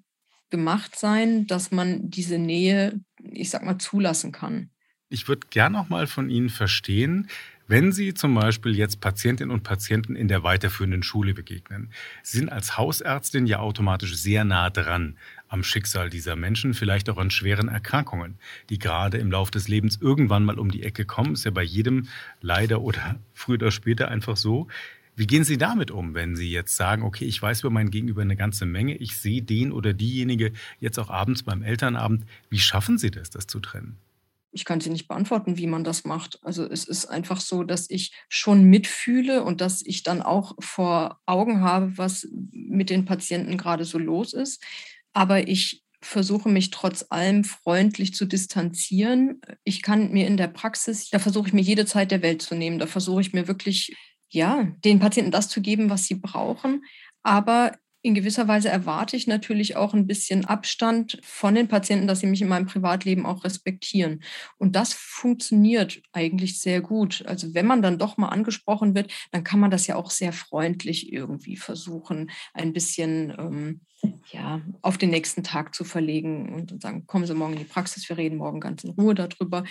gemacht 0.49 0.97
sein, 0.97 1.47
dass 1.47 1.71
man 1.71 2.09
diese 2.09 2.37
Nähe, 2.37 2.99
ich 3.31 3.49
sag 3.49 3.63
mal, 3.63 3.77
zulassen 3.77 4.31
kann. 4.31 4.69
Ich 5.09 5.27
würde 5.27 5.45
gerne 5.51 5.77
noch 5.77 5.89
mal 5.89 6.07
von 6.07 6.31
Ihnen 6.31 6.49
verstehen, 6.49 7.29
wenn 7.67 7.91
Sie 7.91 8.15
zum 8.15 8.33
Beispiel 8.33 8.75
jetzt 8.75 9.01
Patientinnen 9.01 9.53
und 9.53 9.61
Patienten 9.61 10.15
in 10.15 10.27
der 10.27 10.43
weiterführenden 10.43 11.03
Schule 11.03 11.35
begegnen. 11.35 11.91
Sie 12.23 12.37
sind 12.37 12.51
als 12.51 12.77
Hausärztin 12.77 13.45
ja 13.45 13.59
automatisch 13.59 14.15
sehr 14.15 14.45
nah 14.45 14.71
dran 14.71 15.17
am 15.47 15.63
Schicksal 15.63 16.09
dieser 16.09 16.35
Menschen, 16.35 16.73
vielleicht 16.73 17.07
auch 17.07 17.17
an 17.17 17.29
schweren 17.29 17.67
Erkrankungen, 17.67 18.39
die 18.71 18.79
gerade 18.79 19.19
im 19.19 19.29
Laufe 19.29 19.51
des 19.51 19.67
Lebens 19.67 19.99
irgendwann 20.01 20.43
mal 20.43 20.57
um 20.57 20.71
die 20.71 20.81
Ecke 20.81 21.05
kommen. 21.05 21.33
Ist 21.33 21.45
ja 21.45 21.51
bei 21.51 21.63
jedem 21.63 22.07
leider 22.41 22.81
oder 22.81 23.19
früher 23.33 23.57
oder 23.57 23.71
später 23.71 24.09
einfach 24.09 24.37
so. 24.37 24.67
Wie 25.15 25.27
gehen 25.27 25.43
Sie 25.43 25.57
damit 25.59 25.91
um, 25.91 26.15
wenn 26.15 26.35
Sie 26.35 26.49
jetzt 26.49 26.75
sagen, 26.75 27.03
okay, 27.03 27.25
ich 27.25 27.39
weiß 27.39 27.61
über 27.61 27.69
mein 27.69 27.91
Gegenüber 27.91 28.23
eine 28.23 28.35
ganze 28.35 28.65
Menge, 28.65 28.95
ich 28.95 29.17
sehe 29.17 29.43
den 29.43 29.71
oder 29.71 29.93
diejenige 29.93 30.51
jetzt 30.79 30.97
auch 30.97 31.11
abends 31.11 31.43
beim 31.43 31.61
Elternabend. 31.61 32.25
Wie 32.49 32.59
schaffen 32.59 32.97
Sie 32.97 33.11
das, 33.11 33.29
das 33.29 33.45
zu 33.45 33.59
trennen? 33.59 33.97
Ich 34.55 34.63
kann 34.63 34.79
sie 34.79 34.89
nicht 34.89 35.09
beantworten, 35.09 35.57
wie 35.57 35.67
man 35.67 35.83
das 35.83 36.05
macht. 36.05 36.39
Also 36.41 36.63
es 36.63 36.85
ist 36.85 37.05
einfach 37.05 37.41
so, 37.41 37.63
dass 37.63 37.89
ich 37.89 38.13
schon 38.29 38.63
mitfühle 38.63 39.43
und 39.43 39.59
dass 39.59 39.85
ich 39.85 40.03
dann 40.03 40.21
auch 40.21 40.55
vor 40.59 41.19
Augen 41.25 41.59
habe, 41.61 41.97
was 41.97 42.27
mit 42.51 42.89
den 42.89 43.03
Patienten 43.03 43.57
gerade 43.57 43.83
so 43.83 43.97
los 43.97 44.33
ist. 44.33 44.63
Aber 45.11 45.47
ich 45.49 45.83
versuche 46.01 46.47
mich 46.47 46.69
trotz 46.71 47.05
allem 47.09 47.43
freundlich 47.43 48.13
zu 48.13 48.25
distanzieren. 48.25 49.41
Ich 49.65 49.81
kann 49.81 50.11
mir 50.11 50.25
in 50.25 50.37
der 50.37 50.47
Praxis, 50.47 51.09
da 51.09 51.19
versuche 51.19 51.49
ich 51.49 51.53
mir 51.53 51.61
jede 51.61 51.85
Zeit 51.85 52.11
der 52.11 52.21
Welt 52.21 52.41
zu 52.41 52.55
nehmen. 52.55 52.79
Da 52.79 52.87
versuche 52.87 53.21
ich 53.21 53.33
mir 53.33 53.49
wirklich, 53.49 53.93
ja, 54.29 54.71
den 54.85 54.99
Patienten 54.99 55.31
das 55.31 55.49
zu 55.49 55.61
geben, 55.61 55.89
was 55.89 56.05
sie 56.05 56.15
brauchen. 56.15 56.85
Aber 57.23 57.73
in 58.05 58.13
gewisser 58.13 58.47
Weise 58.47 58.69
erwarte 58.69 59.17
ich 59.17 59.25
natürlich 59.25 59.77
auch 59.77 59.95
ein 59.95 60.05
bisschen 60.05 60.45
Abstand 60.45 61.17
von 61.23 61.55
den 61.55 61.67
Patienten, 61.67 62.05
dass 62.05 62.19
sie 62.19 62.27
mich 62.27 62.39
in 62.39 62.47
meinem 62.47 62.67
Privatleben 62.67 63.25
auch 63.25 63.43
respektieren. 63.43 64.21
Und 64.59 64.75
das 64.75 64.93
funktioniert 64.93 66.03
eigentlich 66.11 66.59
sehr 66.59 66.81
gut. 66.81 67.23
Also 67.25 67.55
wenn 67.55 67.65
man 67.65 67.81
dann 67.81 67.97
doch 67.97 68.17
mal 68.17 68.29
angesprochen 68.29 68.93
wird, 68.93 69.11
dann 69.31 69.43
kann 69.43 69.59
man 69.59 69.71
das 69.71 69.87
ja 69.87 69.95
auch 69.95 70.11
sehr 70.11 70.33
freundlich 70.33 71.11
irgendwie 71.11 71.57
versuchen, 71.57 72.29
ein 72.53 72.73
bisschen 72.73 73.33
ähm, 73.39 73.81
ja, 74.31 74.61
auf 74.83 74.99
den 74.99 75.09
nächsten 75.09 75.43
Tag 75.43 75.73
zu 75.73 75.83
verlegen 75.83 76.53
und 76.53 76.79
sagen, 76.79 77.07
kommen 77.07 77.25
Sie 77.25 77.33
morgen 77.33 77.53
in 77.53 77.59
die 77.59 77.65
Praxis, 77.65 78.07
wir 78.07 78.19
reden 78.19 78.37
morgen 78.37 78.59
ganz 78.59 78.83
in 78.83 78.91
Ruhe 78.91 79.15
darüber. 79.15 79.63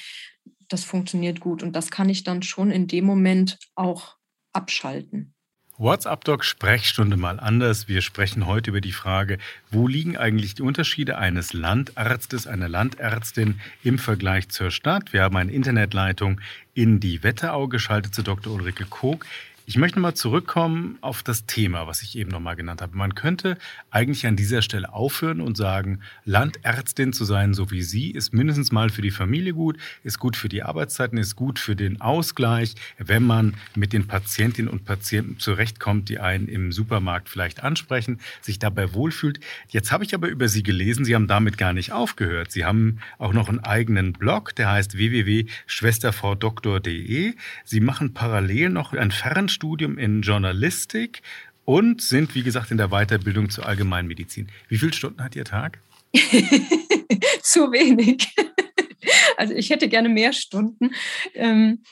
Das 0.67 0.83
funktioniert 0.83 1.39
gut 1.39 1.63
und 1.63 1.77
das 1.77 1.93
kann 1.93 2.09
ich 2.09 2.25
dann 2.25 2.43
schon 2.43 2.73
in 2.73 2.89
dem 2.89 3.05
Moment 3.05 3.61
auch 3.77 4.17
abschalten. 4.53 5.34
WhatsApp-Doc 5.77 6.45
Sprechstunde 6.45 7.17
mal 7.17 7.41
anders. 7.41 7.89
Wir 7.89 8.01
sprechen 8.01 8.47
heute 8.47 8.71
über 8.71 8.81
die 8.81 8.93
Frage, 8.93 9.39
wo 9.73 9.89
liegen 9.89 10.17
eigentlich 10.17 10.55
die 10.55 10.63
Unterschiede 10.63 11.19
eines 11.19 11.53
Landarztes, 11.53 12.47
einer 12.47 12.69
Landärztin 12.69 13.61
im 13.83 13.99
Vergleich 13.99 14.49
zur 14.51 14.71
Stadt? 14.71 15.13
Wir 15.13 15.23
haben 15.23 15.37
eine 15.37 15.51
Internetleitung 15.51 16.41
in 16.75 17.01
die 17.01 17.25
Wetterau 17.25 17.67
geschaltet 17.67 18.15
zu 18.15 18.23
Dr. 18.23 18.55
Ulrike 18.55 18.85
Kog. 18.85 19.27
Ich 19.67 19.79
möchte 19.79 19.99
mal 19.99 20.13
zurückkommen 20.13 20.99
auf 21.01 21.23
das 21.23 21.47
Thema, 21.47 21.87
was 21.87 22.03
ich 22.03 22.19
eben 22.19 22.31
noch 22.31 22.41
mal 22.41 22.55
genannt 22.55 22.83
habe. 22.83 22.99
Man 22.99 23.15
könnte 23.15 23.57
eigentlich 23.91 24.27
an 24.27 24.37
dieser 24.37 24.61
Stelle 24.61 24.93
aufhören 24.93 25.41
und 25.41 25.57
sagen, 25.57 26.01
Landärztin 26.27 27.15
zu 27.15 27.25
sein, 27.25 27.55
so 27.55 27.71
wie 27.71 27.81
Sie, 27.81 28.11
ist 28.11 28.35
mindestens 28.35 28.73
mal 28.73 28.91
für 28.91 29.01
die 29.01 29.11
Familie 29.11 29.55
gut, 29.55 29.79
ist 30.03 30.19
gut 30.19 30.37
für 30.37 30.51
die 30.51 30.63
Arbeitszeiten, 30.63 31.17
ist 31.17 31.35
gut 31.35 31.59
für 31.59 31.77
den 31.77 32.03
Ausgleich, 32.03 32.75
wenn 32.99 33.23
man 33.23 33.55
mit 33.75 33.95
den 33.95 34.07
Patientinnen 34.07 34.71
und 34.71 34.85
Patienten 34.85 35.39
zurechtkommt, 35.39 36.11
die 36.11 36.19
einen 36.19 36.47
im 36.47 36.71
Supermarkt 36.71 37.31
vielleicht 37.31 37.63
ansprechen, 37.63 38.21
sich 38.43 38.59
dabei 38.59 38.93
wohlfühlt. 38.93 39.41
Jetzt 39.69 39.93
habe 39.93 40.05
ich 40.05 40.15
aber 40.15 40.29
über 40.29 40.49
Sie 40.49 40.63
gelesen, 40.63 41.07
Sie 41.07 41.15
haben 41.15 41.27
damit 41.27 41.57
gar 41.57 41.73
nicht 41.73 41.91
aufgehört. 41.91 42.53
Sie 42.53 42.67
haben 42.67 42.99
auch 43.17 43.33
noch 43.33 43.49
einen 43.49 43.61
eigenen 43.61 44.13
Blog, 44.13 44.55
der 44.57 44.71
heißt 44.71 44.99
www.schwestervdoktor.de. 44.99 47.33
Sie 47.65 47.81
machen 47.81 48.13
parallel 48.13 48.69
noch 48.69 48.93
ein 48.93 49.11
Fern 49.11 49.49
Studium 49.55 49.97
in 49.97 50.23
Journalistik 50.23 51.23
und 51.65 52.03
sind, 52.03 52.35
wie 52.35 52.43
gesagt, 52.43 52.71
in 52.71 52.77
der 52.77 52.89
Weiterbildung 52.89 53.49
zur 53.49 53.67
Allgemeinmedizin. 53.67 54.49
Wie 54.69 54.79
viele 54.79 54.93
Stunden 54.93 55.23
hat 55.23 55.35
Ihr 55.37 55.45
Tag? 55.45 55.79
Zu 57.43 57.73
wenig. 57.73 58.29
Also 59.37 59.53
ich 59.53 59.69
hätte 59.69 59.89
gerne 59.89 60.09
mehr 60.09 60.33
Stunden. 60.33 60.93
Ähm, 61.35 61.83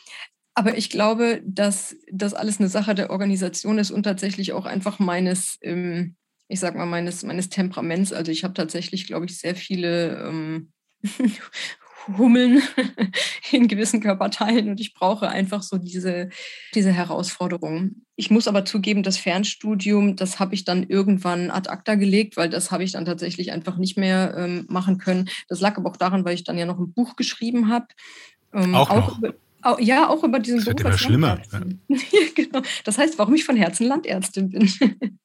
aber 0.55 0.79
ich 0.79 0.91
glaube, 0.91 1.43
dass 1.45 1.97
das 2.11 2.35
alles 2.35 2.59
eine 2.59 2.69
Sache 2.69 2.95
der 2.95 3.11
Organisation 3.11 3.79
ist 3.79 3.91
und 3.91 4.05
tatsächlich 4.05 4.53
auch 4.53 4.65
einfach 4.65 4.99
meines, 4.99 5.59
ähm, 5.61 6.17
ich 6.49 6.61
sag 6.61 6.75
mal, 6.75 6.87
meines, 6.87 7.23
meines 7.23 7.51
Temperaments. 7.51 8.13
Also 8.13 8.33
ich 8.33 8.45
habe 8.45 8.55
tatsächlich, 8.55 9.07
glaube 9.07 9.27
ich, 9.27 9.39
sehr 9.39 9.55
viele 9.55 10.27
ähm, 10.27 10.73
Hummeln 12.17 12.63
in 13.53 13.69
gewissen 13.69 14.01
Körperteilen 14.01 14.69
und 14.69 14.81
ich 14.81 14.95
brauche 14.95 15.29
einfach 15.29 15.63
so 15.63 15.79
diese, 15.79 16.31
diese 16.75 16.93
Herausforderung. 16.93 18.03
Ich 18.17 18.31
muss 18.31 18.49
aber 18.49 18.65
zugeben, 18.65 19.03
das 19.03 19.19
Fernstudium, 19.19 20.17
das 20.17 20.39
habe 20.39 20.55
ich 20.55 20.65
dann 20.65 20.85
irgendwann 20.85 21.51
ad 21.51 21.71
acta 21.71 21.95
gelegt, 21.95 22.37
weil 22.37 22.49
das 22.49 22.71
habe 22.71 22.85
ich 22.85 22.93
dann 22.93 23.05
tatsächlich 23.05 23.53
einfach 23.53 23.77
nicht 23.77 23.97
mehr 23.97 24.35
ähm, 24.37 24.67
machen 24.69 24.99
können. 24.99 25.29
Das 25.49 25.61
lag 25.61 25.77
aber 25.77 25.91
auch 25.91 25.97
daran, 25.97 26.25
weil 26.25 26.35
ich 26.35 26.45
dann 26.45 26.59
ja 26.59 26.67
noch 26.67 26.79
ein 26.79 26.93
Buch 26.93 27.17
geschrieben 27.17 27.69
habe. 27.69 27.87
Ähm, 28.53 28.75
auch, 28.75 28.91
auch 28.91 29.19
über, 29.19 29.35
ja, 29.81 30.09
auch 30.09 30.25
über 30.25 30.39
diesen 30.39 30.59
das 30.59 30.67
Beruf. 30.67 30.79
Wird 30.79 30.89
immer 30.89 30.99
schlimmer. 30.99 31.41
Ja. 31.89 31.99
genau. 32.35 32.63
Das 32.85 32.99
heißt, 32.99 33.19
warum 33.19 33.35
ich 33.35 33.45
von 33.45 33.57
Herzen 33.57 33.87
Landärztin 33.87 34.51
bin. 34.51 34.71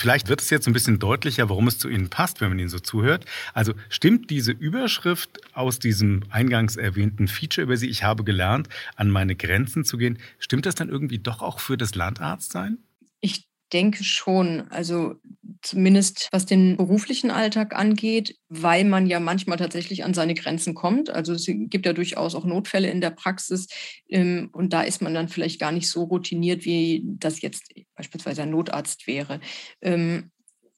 Vielleicht 0.00 0.28
wird 0.28 0.40
es 0.40 0.48
jetzt 0.50 0.68
ein 0.68 0.72
bisschen 0.72 1.00
deutlicher, 1.00 1.48
warum 1.48 1.66
es 1.66 1.76
zu 1.76 1.88
Ihnen 1.88 2.08
passt, 2.08 2.40
wenn 2.40 2.50
man 2.50 2.58
Ihnen 2.60 2.68
so 2.68 2.78
zuhört. 2.78 3.24
Also 3.52 3.74
stimmt 3.88 4.30
diese 4.30 4.52
Überschrift 4.52 5.40
aus 5.54 5.80
diesem 5.80 6.22
eingangs 6.30 6.76
erwähnten 6.76 7.26
Feature 7.26 7.64
über 7.64 7.76
Sie, 7.76 7.88
ich 7.88 8.04
habe 8.04 8.22
gelernt, 8.22 8.68
an 8.94 9.10
meine 9.10 9.34
Grenzen 9.34 9.84
zu 9.84 9.98
gehen, 9.98 10.18
stimmt 10.38 10.66
das 10.66 10.76
dann 10.76 10.88
irgendwie 10.88 11.18
doch 11.18 11.42
auch 11.42 11.58
für 11.58 11.76
das 11.76 11.96
Landarztsein? 11.96 12.78
Ich 13.20 13.47
denke 13.72 14.04
schon, 14.04 14.68
also 14.70 15.16
zumindest 15.62 16.28
was 16.30 16.46
den 16.46 16.76
beruflichen 16.76 17.30
Alltag 17.30 17.74
angeht, 17.74 18.36
weil 18.48 18.84
man 18.84 19.06
ja 19.06 19.20
manchmal 19.20 19.58
tatsächlich 19.58 20.04
an 20.04 20.14
seine 20.14 20.34
Grenzen 20.34 20.74
kommt. 20.74 21.10
Also 21.10 21.32
es 21.32 21.46
gibt 21.46 21.84
ja 21.84 21.92
durchaus 21.92 22.34
auch 22.34 22.44
Notfälle 22.44 22.90
in 22.90 23.00
der 23.00 23.10
Praxis 23.10 23.68
ähm, 24.08 24.50
und 24.52 24.72
da 24.72 24.82
ist 24.82 25.02
man 25.02 25.14
dann 25.14 25.28
vielleicht 25.28 25.60
gar 25.60 25.72
nicht 25.72 25.90
so 25.90 26.04
routiniert, 26.04 26.64
wie 26.64 27.02
das 27.04 27.40
jetzt 27.40 27.74
beispielsweise 27.94 28.42
ein 28.42 28.50
Notarzt 28.50 29.06
wäre. 29.06 29.40
Ähm, 29.82 30.30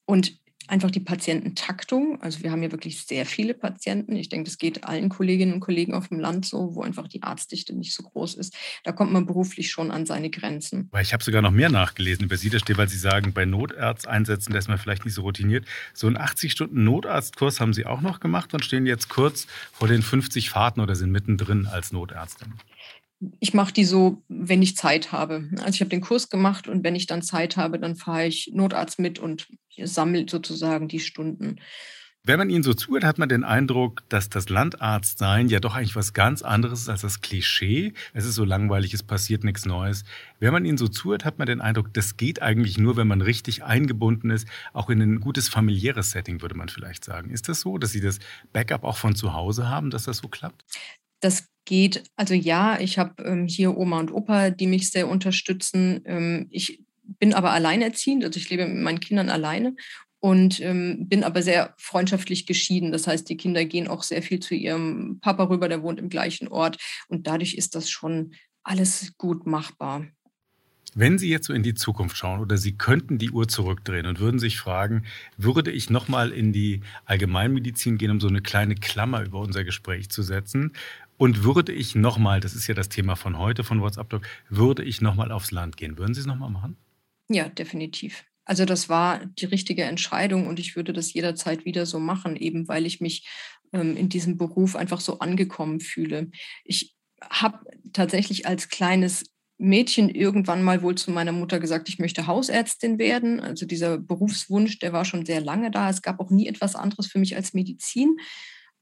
und 0.06 0.39
einfach 0.70 0.90
die 0.90 1.00
Patiententaktung. 1.00 2.22
Also 2.22 2.42
wir 2.42 2.52
haben 2.52 2.62
ja 2.62 2.72
wirklich 2.72 3.02
sehr 3.02 3.26
viele 3.26 3.54
Patienten. 3.54 4.14
Ich 4.16 4.28
denke, 4.28 4.48
das 4.48 4.58
geht 4.58 4.84
allen 4.84 5.08
Kolleginnen 5.08 5.54
und 5.54 5.60
Kollegen 5.60 5.94
auf 5.94 6.08
dem 6.08 6.20
Land 6.20 6.46
so, 6.46 6.74
wo 6.74 6.82
einfach 6.82 7.08
die 7.08 7.22
Arztdichte 7.22 7.74
nicht 7.74 7.94
so 7.94 8.04
groß 8.04 8.34
ist. 8.34 8.56
Da 8.84 8.92
kommt 8.92 9.12
man 9.12 9.26
beruflich 9.26 9.70
schon 9.70 9.90
an 9.90 10.06
seine 10.06 10.30
Grenzen. 10.30 10.90
Ich 11.00 11.12
habe 11.12 11.24
sogar 11.24 11.42
noch 11.42 11.50
mehr 11.50 11.70
nachgelesen 11.70 12.24
über 12.24 12.36
Sie. 12.36 12.50
Da 12.50 12.58
steht, 12.58 12.78
weil 12.78 12.88
Sie 12.88 12.98
sagen, 12.98 13.32
bei 13.32 13.44
Notarzteinsätzen, 13.44 14.52
da 14.52 14.58
ist 14.58 14.68
man 14.68 14.78
vielleicht 14.78 15.04
nicht 15.04 15.14
so 15.14 15.22
routiniert. 15.22 15.66
So 15.92 16.06
einen 16.06 16.16
80-Stunden-Notarztkurs 16.16 17.60
haben 17.60 17.74
Sie 17.74 17.86
auch 17.86 18.00
noch 18.00 18.20
gemacht 18.20 18.54
und 18.54 18.64
stehen 18.64 18.86
jetzt 18.86 19.08
kurz 19.08 19.46
vor 19.72 19.88
den 19.88 20.02
50 20.02 20.50
Fahrten 20.50 20.80
oder 20.80 20.94
sind 20.94 21.10
mittendrin 21.10 21.66
als 21.66 21.92
Notärztin 21.92 22.54
ich 23.38 23.54
mache 23.54 23.72
die 23.72 23.84
so, 23.84 24.22
wenn 24.28 24.62
ich 24.62 24.76
Zeit 24.76 25.12
habe. 25.12 25.48
Also 25.58 25.70
ich 25.70 25.80
habe 25.80 25.90
den 25.90 26.00
Kurs 26.00 26.30
gemacht 26.30 26.68
und 26.68 26.84
wenn 26.84 26.94
ich 26.94 27.06
dann 27.06 27.22
Zeit 27.22 27.56
habe, 27.56 27.78
dann 27.78 27.96
fahre 27.96 28.26
ich 28.26 28.50
Notarzt 28.54 28.98
mit 28.98 29.18
und 29.18 29.48
sammelt 29.84 30.30
sozusagen 30.30 30.88
die 30.88 31.00
Stunden. 31.00 31.56
Wenn 32.22 32.38
man 32.38 32.50
Ihnen 32.50 32.62
so 32.62 32.74
zuhört, 32.74 33.02
hat 33.02 33.16
man 33.16 33.30
den 33.30 33.44
Eindruck, 33.44 34.06
dass 34.10 34.28
das 34.28 34.50
Landarztsein 34.50 35.48
ja 35.48 35.58
doch 35.58 35.74
eigentlich 35.74 35.96
was 35.96 36.12
ganz 36.12 36.42
anderes 36.42 36.82
ist 36.82 36.88
als 36.90 37.00
das 37.00 37.22
Klischee. 37.22 37.94
Es 38.12 38.26
ist 38.26 38.34
so 38.34 38.44
langweilig, 38.44 38.92
es 38.92 39.02
passiert 39.02 39.42
nichts 39.42 39.64
Neues. 39.64 40.04
Wenn 40.38 40.52
man 40.52 40.66
Ihnen 40.66 40.76
so 40.76 40.86
zuhört, 40.86 41.24
hat 41.24 41.38
man 41.38 41.46
den 41.46 41.62
Eindruck, 41.62 41.94
das 41.94 42.18
geht 42.18 42.42
eigentlich 42.42 42.76
nur, 42.76 42.98
wenn 42.98 43.08
man 43.08 43.22
richtig 43.22 43.64
eingebunden 43.64 44.28
ist, 44.28 44.46
auch 44.74 44.90
in 44.90 45.00
ein 45.00 45.20
gutes 45.20 45.48
familiäres 45.48 46.10
Setting, 46.10 46.42
würde 46.42 46.56
man 46.56 46.68
vielleicht 46.68 47.04
sagen. 47.04 47.30
Ist 47.30 47.48
das 47.48 47.60
so, 47.60 47.78
dass 47.78 47.92
Sie 47.92 48.02
das 48.02 48.18
Backup 48.52 48.84
auch 48.84 48.98
von 48.98 49.14
zu 49.14 49.32
Hause 49.32 49.70
haben, 49.70 49.88
dass 49.88 50.04
das 50.04 50.18
so 50.18 50.28
klappt? 50.28 50.66
Das 51.20 51.49
geht, 51.64 52.04
also 52.16 52.34
ja, 52.34 52.78
ich 52.80 52.98
habe 52.98 53.22
ähm, 53.22 53.46
hier 53.46 53.76
Oma 53.76 54.00
und 54.00 54.12
Opa, 54.12 54.50
die 54.50 54.66
mich 54.66 54.90
sehr 54.90 55.08
unterstützen. 55.08 56.02
Ähm, 56.04 56.46
ich 56.50 56.82
bin 57.18 57.34
aber 57.34 57.52
alleinerziehend, 57.52 58.24
also 58.24 58.38
ich 58.38 58.50
lebe 58.50 58.66
mit 58.66 58.82
meinen 58.82 59.00
Kindern 59.00 59.28
alleine 59.28 59.74
und 60.20 60.60
ähm, 60.60 61.08
bin 61.08 61.24
aber 61.24 61.42
sehr 61.42 61.74
freundschaftlich 61.78 62.46
geschieden. 62.46 62.92
Das 62.92 63.06
heißt, 63.06 63.28
die 63.28 63.36
Kinder 63.36 63.64
gehen 63.64 63.88
auch 63.88 64.02
sehr 64.02 64.22
viel 64.22 64.40
zu 64.40 64.54
ihrem 64.54 65.18
Papa 65.20 65.44
rüber, 65.44 65.68
der 65.68 65.82
wohnt 65.82 65.98
im 65.98 66.08
gleichen 66.08 66.48
Ort 66.48 66.78
und 67.08 67.26
dadurch 67.26 67.54
ist 67.54 67.74
das 67.74 67.90
schon 67.90 68.34
alles 68.62 69.14
gut 69.16 69.46
machbar. 69.46 70.06
Wenn 70.94 71.18
Sie 71.18 71.28
jetzt 71.28 71.46
so 71.46 71.52
in 71.52 71.62
die 71.62 71.74
Zukunft 71.74 72.16
schauen 72.16 72.40
oder 72.40 72.56
Sie 72.56 72.72
könnten 72.72 73.18
die 73.18 73.30
Uhr 73.30 73.46
zurückdrehen 73.46 74.06
und 74.06 74.18
würden 74.18 74.40
sich 74.40 74.58
fragen, 74.58 75.04
würde 75.36 75.70
ich 75.70 75.88
nochmal 75.88 76.30
in 76.30 76.52
die 76.52 76.80
Allgemeinmedizin 77.04 77.96
gehen, 77.96 78.10
um 78.10 78.20
so 78.20 78.26
eine 78.26 78.42
kleine 78.42 78.74
Klammer 78.74 79.22
über 79.22 79.38
unser 79.38 79.62
Gespräch 79.62 80.10
zu 80.10 80.22
setzen? 80.22 80.72
Und 81.20 81.44
würde 81.44 81.72
ich 81.72 81.94
nochmal, 81.94 82.40
das 82.40 82.54
ist 82.54 82.66
ja 82.66 82.72
das 82.72 82.88
Thema 82.88 83.14
von 83.14 83.36
heute 83.36 83.62
von 83.62 83.82
WhatsApp 83.82 84.08
Doc, 84.08 84.22
würde 84.48 84.82
ich 84.82 85.02
nochmal 85.02 85.32
aufs 85.32 85.50
Land 85.50 85.76
gehen? 85.76 85.98
Würden 85.98 86.14
Sie 86.14 86.20
es 86.20 86.26
nochmal 86.26 86.48
machen? 86.48 86.78
Ja, 87.28 87.46
definitiv. 87.50 88.24
Also 88.46 88.64
das 88.64 88.88
war 88.88 89.26
die 89.26 89.44
richtige 89.44 89.84
Entscheidung 89.84 90.46
und 90.46 90.58
ich 90.58 90.76
würde 90.76 90.94
das 90.94 91.12
jederzeit 91.12 91.66
wieder 91.66 91.84
so 91.84 92.00
machen, 92.00 92.36
eben 92.36 92.68
weil 92.68 92.86
ich 92.86 93.02
mich 93.02 93.28
ähm, 93.74 93.98
in 93.98 94.08
diesem 94.08 94.38
Beruf 94.38 94.76
einfach 94.76 94.98
so 94.98 95.18
angekommen 95.18 95.80
fühle. 95.80 96.30
Ich 96.64 96.96
habe 97.28 97.66
tatsächlich 97.92 98.46
als 98.46 98.70
kleines 98.70 99.26
Mädchen 99.58 100.08
irgendwann 100.08 100.62
mal 100.62 100.80
wohl 100.80 100.94
zu 100.94 101.10
meiner 101.10 101.32
Mutter 101.32 101.60
gesagt, 101.60 101.90
ich 101.90 101.98
möchte 101.98 102.28
Hausärztin 102.28 102.98
werden. 102.98 103.40
Also 103.40 103.66
dieser 103.66 103.98
Berufswunsch, 103.98 104.78
der 104.78 104.94
war 104.94 105.04
schon 105.04 105.26
sehr 105.26 105.42
lange 105.42 105.70
da. 105.70 105.90
Es 105.90 106.00
gab 106.00 106.18
auch 106.18 106.30
nie 106.30 106.46
etwas 106.46 106.76
anderes 106.76 107.08
für 107.08 107.18
mich 107.18 107.36
als 107.36 107.52
Medizin. 107.52 108.16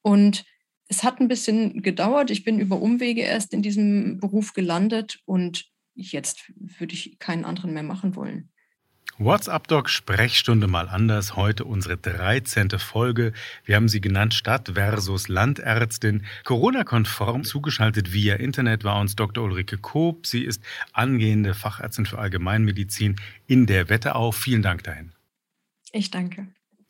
Und 0.02 0.44
es 0.88 1.04
hat 1.04 1.20
ein 1.20 1.28
bisschen 1.28 1.82
gedauert. 1.82 2.30
Ich 2.30 2.44
bin 2.44 2.58
über 2.58 2.80
Umwege 2.80 3.22
erst 3.22 3.52
in 3.52 3.62
diesem 3.62 4.18
Beruf 4.18 4.54
gelandet 4.54 5.20
und 5.26 5.66
jetzt 5.94 6.50
würde 6.56 6.94
ich 6.94 7.18
keinen 7.18 7.44
anderen 7.44 7.74
mehr 7.74 7.82
machen 7.82 8.16
wollen. 8.16 8.50
WhatsApp 9.20 9.66
Doc 9.66 9.90
Sprechstunde 9.90 10.68
mal 10.68 10.88
anders. 10.88 11.34
Heute 11.34 11.64
unsere 11.64 11.96
13. 11.96 12.70
Folge. 12.78 13.32
Wir 13.64 13.74
haben 13.74 13.88
sie 13.88 14.00
genannt 14.00 14.32
Stadt 14.32 14.70
versus 14.74 15.26
Landärztin. 15.26 16.24
Corona-konform 16.44 17.42
zugeschaltet 17.42 18.12
via 18.12 18.36
Internet 18.36 18.84
war 18.84 19.00
uns 19.00 19.16
Dr. 19.16 19.42
Ulrike 19.42 19.78
Koop. 19.78 20.24
Sie 20.24 20.44
ist 20.44 20.62
angehende 20.92 21.54
Fachärztin 21.54 22.06
für 22.06 22.18
Allgemeinmedizin 22.18 23.16
in 23.48 23.66
der 23.66 23.88
Wetterau. 23.88 24.30
Vielen 24.30 24.62
Dank 24.62 24.84
dahin. 24.84 25.12
Ich 25.90 26.12
danke. 26.12 26.46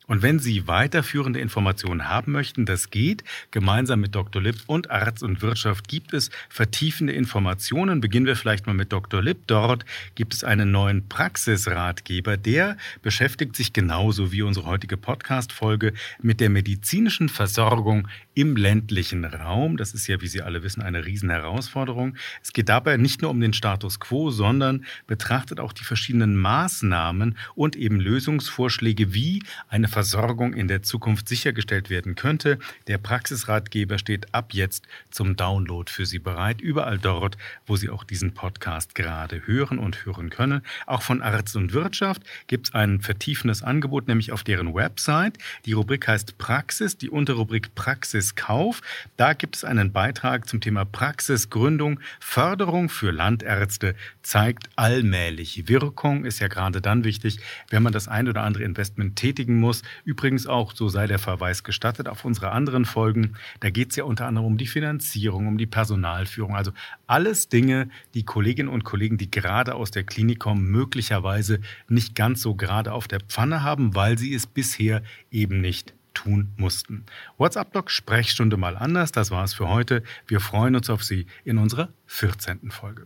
Und 0.09 0.23
wenn 0.23 0.39
Sie 0.39 0.67
weiterführende 0.67 1.39
Informationen 1.39 2.09
haben 2.09 2.31
möchten, 2.31 2.65
das 2.65 2.89
geht. 2.89 3.23
Gemeinsam 3.51 3.99
mit 3.99 4.15
Dr. 4.15 4.41
Lipp 4.41 4.55
und 4.65 4.89
Arzt 4.89 5.21
und 5.21 5.43
Wirtschaft 5.43 5.87
gibt 5.87 6.15
es 6.15 6.31
vertiefende 6.49 7.13
Informationen. 7.13 8.01
Beginnen 8.01 8.25
wir 8.25 8.35
vielleicht 8.35 8.65
mal 8.65 8.73
mit 8.73 8.91
Dr. 8.91 9.21
Lipp. 9.21 9.45
Dort 9.45 9.85
gibt 10.15 10.33
es 10.33 10.43
einen 10.43 10.71
neuen 10.71 11.07
Praxisratgeber. 11.07 12.37
Der 12.37 12.75
beschäftigt 13.03 13.55
sich 13.55 13.71
genauso 13.71 14.31
wie 14.31 14.41
unsere 14.41 14.65
heutige 14.65 14.97
Podcast-Folge 14.97 15.93
mit 16.23 16.39
der 16.39 16.49
medizinischen 16.49 17.29
Versorgung 17.29 18.07
im 18.33 18.55
ländlichen 18.55 19.25
Raum. 19.25 19.77
Das 19.77 19.93
ist 19.93 20.07
ja, 20.07 20.21
wie 20.21 20.27
Sie 20.27 20.41
alle 20.41 20.63
wissen, 20.63 20.81
eine 20.81 21.05
Riesenherausforderung. 21.05 22.15
Es 22.41 22.51
geht 22.51 22.69
dabei 22.69 22.97
nicht 22.97 23.21
nur 23.21 23.29
um 23.29 23.39
den 23.39 23.53
Status 23.53 23.99
quo, 23.99 24.31
sondern 24.31 24.85
betrachtet 25.05 25.59
auch 25.59 25.71
die 25.71 25.83
verschiedenen 25.83 26.35
Maßnahmen 26.35 27.37
und 27.53 27.75
eben 27.75 27.99
Lösungsvorschläge, 27.99 29.13
wie 29.13 29.43
eine 29.67 29.87
in 29.99 30.67
der 30.67 30.83
Zukunft 30.83 31.27
sichergestellt 31.27 31.89
werden 31.89 32.15
könnte. 32.15 32.59
Der 32.87 32.97
Praxisratgeber 32.97 33.97
steht 33.97 34.33
ab 34.33 34.53
jetzt 34.53 34.87
zum 35.11 35.35
Download 35.35 35.91
für 35.91 36.05
Sie 36.05 36.19
bereit, 36.19 36.61
überall 36.61 36.97
dort, 36.97 37.37
wo 37.65 37.75
Sie 37.75 37.89
auch 37.89 38.03
diesen 38.03 38.33
Podcast 38.33 38.95
gerade 38.95 39.45
hören 39.45 39.79
und 39.79 40.05
hören 40.05 40.29
können. 40.29 40.61
Auch 40.85 41.01
von 41.01 41.21
Arzt 41.21 41.55
und 41.55 41.73
Wirtschaft 41.73 42.23
gibt 42.47 42.67
es 42.67 42.73
ein 42.73 43.01
vertiefendes 43.01 43.63
Angebot, 43.63 44.07
nämlich 44.07 44.31
auf 44.31 44.43
deren 44.43 44.73
Website. 44.73 45.37
Die 45.65 45.73
Rubrik 45.73 46.07
heißt 46.07 46.37
Praxis, 46.37 46.97
die 46.97 47.09
Unterrubrik 47.09 47.75
Praxiskauf. 47.75 48.81
Da 49.17 49.33
gibt 49.33 49.55
es 49.55 49.63
einen 49.63 49.91
Beitrag 49.91 50.47
zum 50.47 50.61
Thema 50.61 50.85
Praxisgründung, 50.85 51.99
Förderung 52.19 52.89
für 52.89 53.11
Landärzte 53.11 53.95
zeigt 54.21 54.69
allmählich 54.75 55.67
Wirkung. 55.67 56.25
Ist 56.25 56.39
ja 56.39 56.47
gerade 56.47 56.81
dann 56.81 57.03
wichtig, 57.03 57.39
wenn 57.69 57.83
man 57.83 57.93
das 57.93 58.07
ein 58.07 58.27
oder 58.27 58.43
andere 58.43 58.63
Investment 58.63 59.15
tätigen 59.15 59.59
muss, 59.59 59.81
Übrigens 60.03 60.47
auch, 60.47 60.73
so 60.73 60.89
sei 60.89 61.07
der 61.07 61.19
Verweis 61.19 61.63
gestattet, 61.63 62.07
auf 62.07 62.25
unsere 62.25 62.51
anderen 62.51 62.85
Folgen. 62.85 63.35
Da 63.59 63.69
geht 63.69 63.91
es 63.91 63.95
ja 63.95 64.03
unter 64.03 64.27
anderem 64.27 64.47
um 64.47 64.57
die 64.57 64.67
Finanzierung, 64.67 65.47
um 65.47 65.57
die 65.57 65.67
Personalführung. 65.67 66.55
Also 66.55 66.71
alles 67.07 67.49
Dinge, 67.49 67.89
die 68.13 68.23
Kolleginnen 68.23 68.69
und 68.69 68.83
Kollegen, 68.83 69.17
die 69.17 69.31
gerade 69.31 69.75
aus 69.75 69.91
der 69.91 70.03
Klinik 70.03 70.39
kommen, 70.39 70.69
möglicherweise 70.69 71.59
nicht 71.87 72.15
ganz 72.15 72.41
so 72.41 72.55
gerade 72.55 72.93
auf 72.93 73.07
der 73.07 73.19
Pfanne 73.21 73.63
haben, 73.63 73.95
weil 73.95 74.17
sie 74.17 74.33
es 74.33 74.47
bisher 74.47 75.01
eben 75.31 75.61
nicht 75.61 75.93
tun 76.13 76.49
mussten. 76.57 77.05
WhatsApp-Blog 77.37 77.89
Sprechstunde 77.89 78.57
mal 78.57 78.75
anders. 78.75 79.11
Das 79.11 79.31
war 79.31 79.43
es 79.43 79.53
für 79.53 79.69
heute. 79.69 80.03
Wir 80.27 80.39
freuen 80.39 80.75
uns 80.75 80.89
auf 80.89 81.03
Sie 81.03 81.27
in 81.45 81.57
unserer 81.57 81.89
14. 82.07 82.71
Folge. 82.71 83.05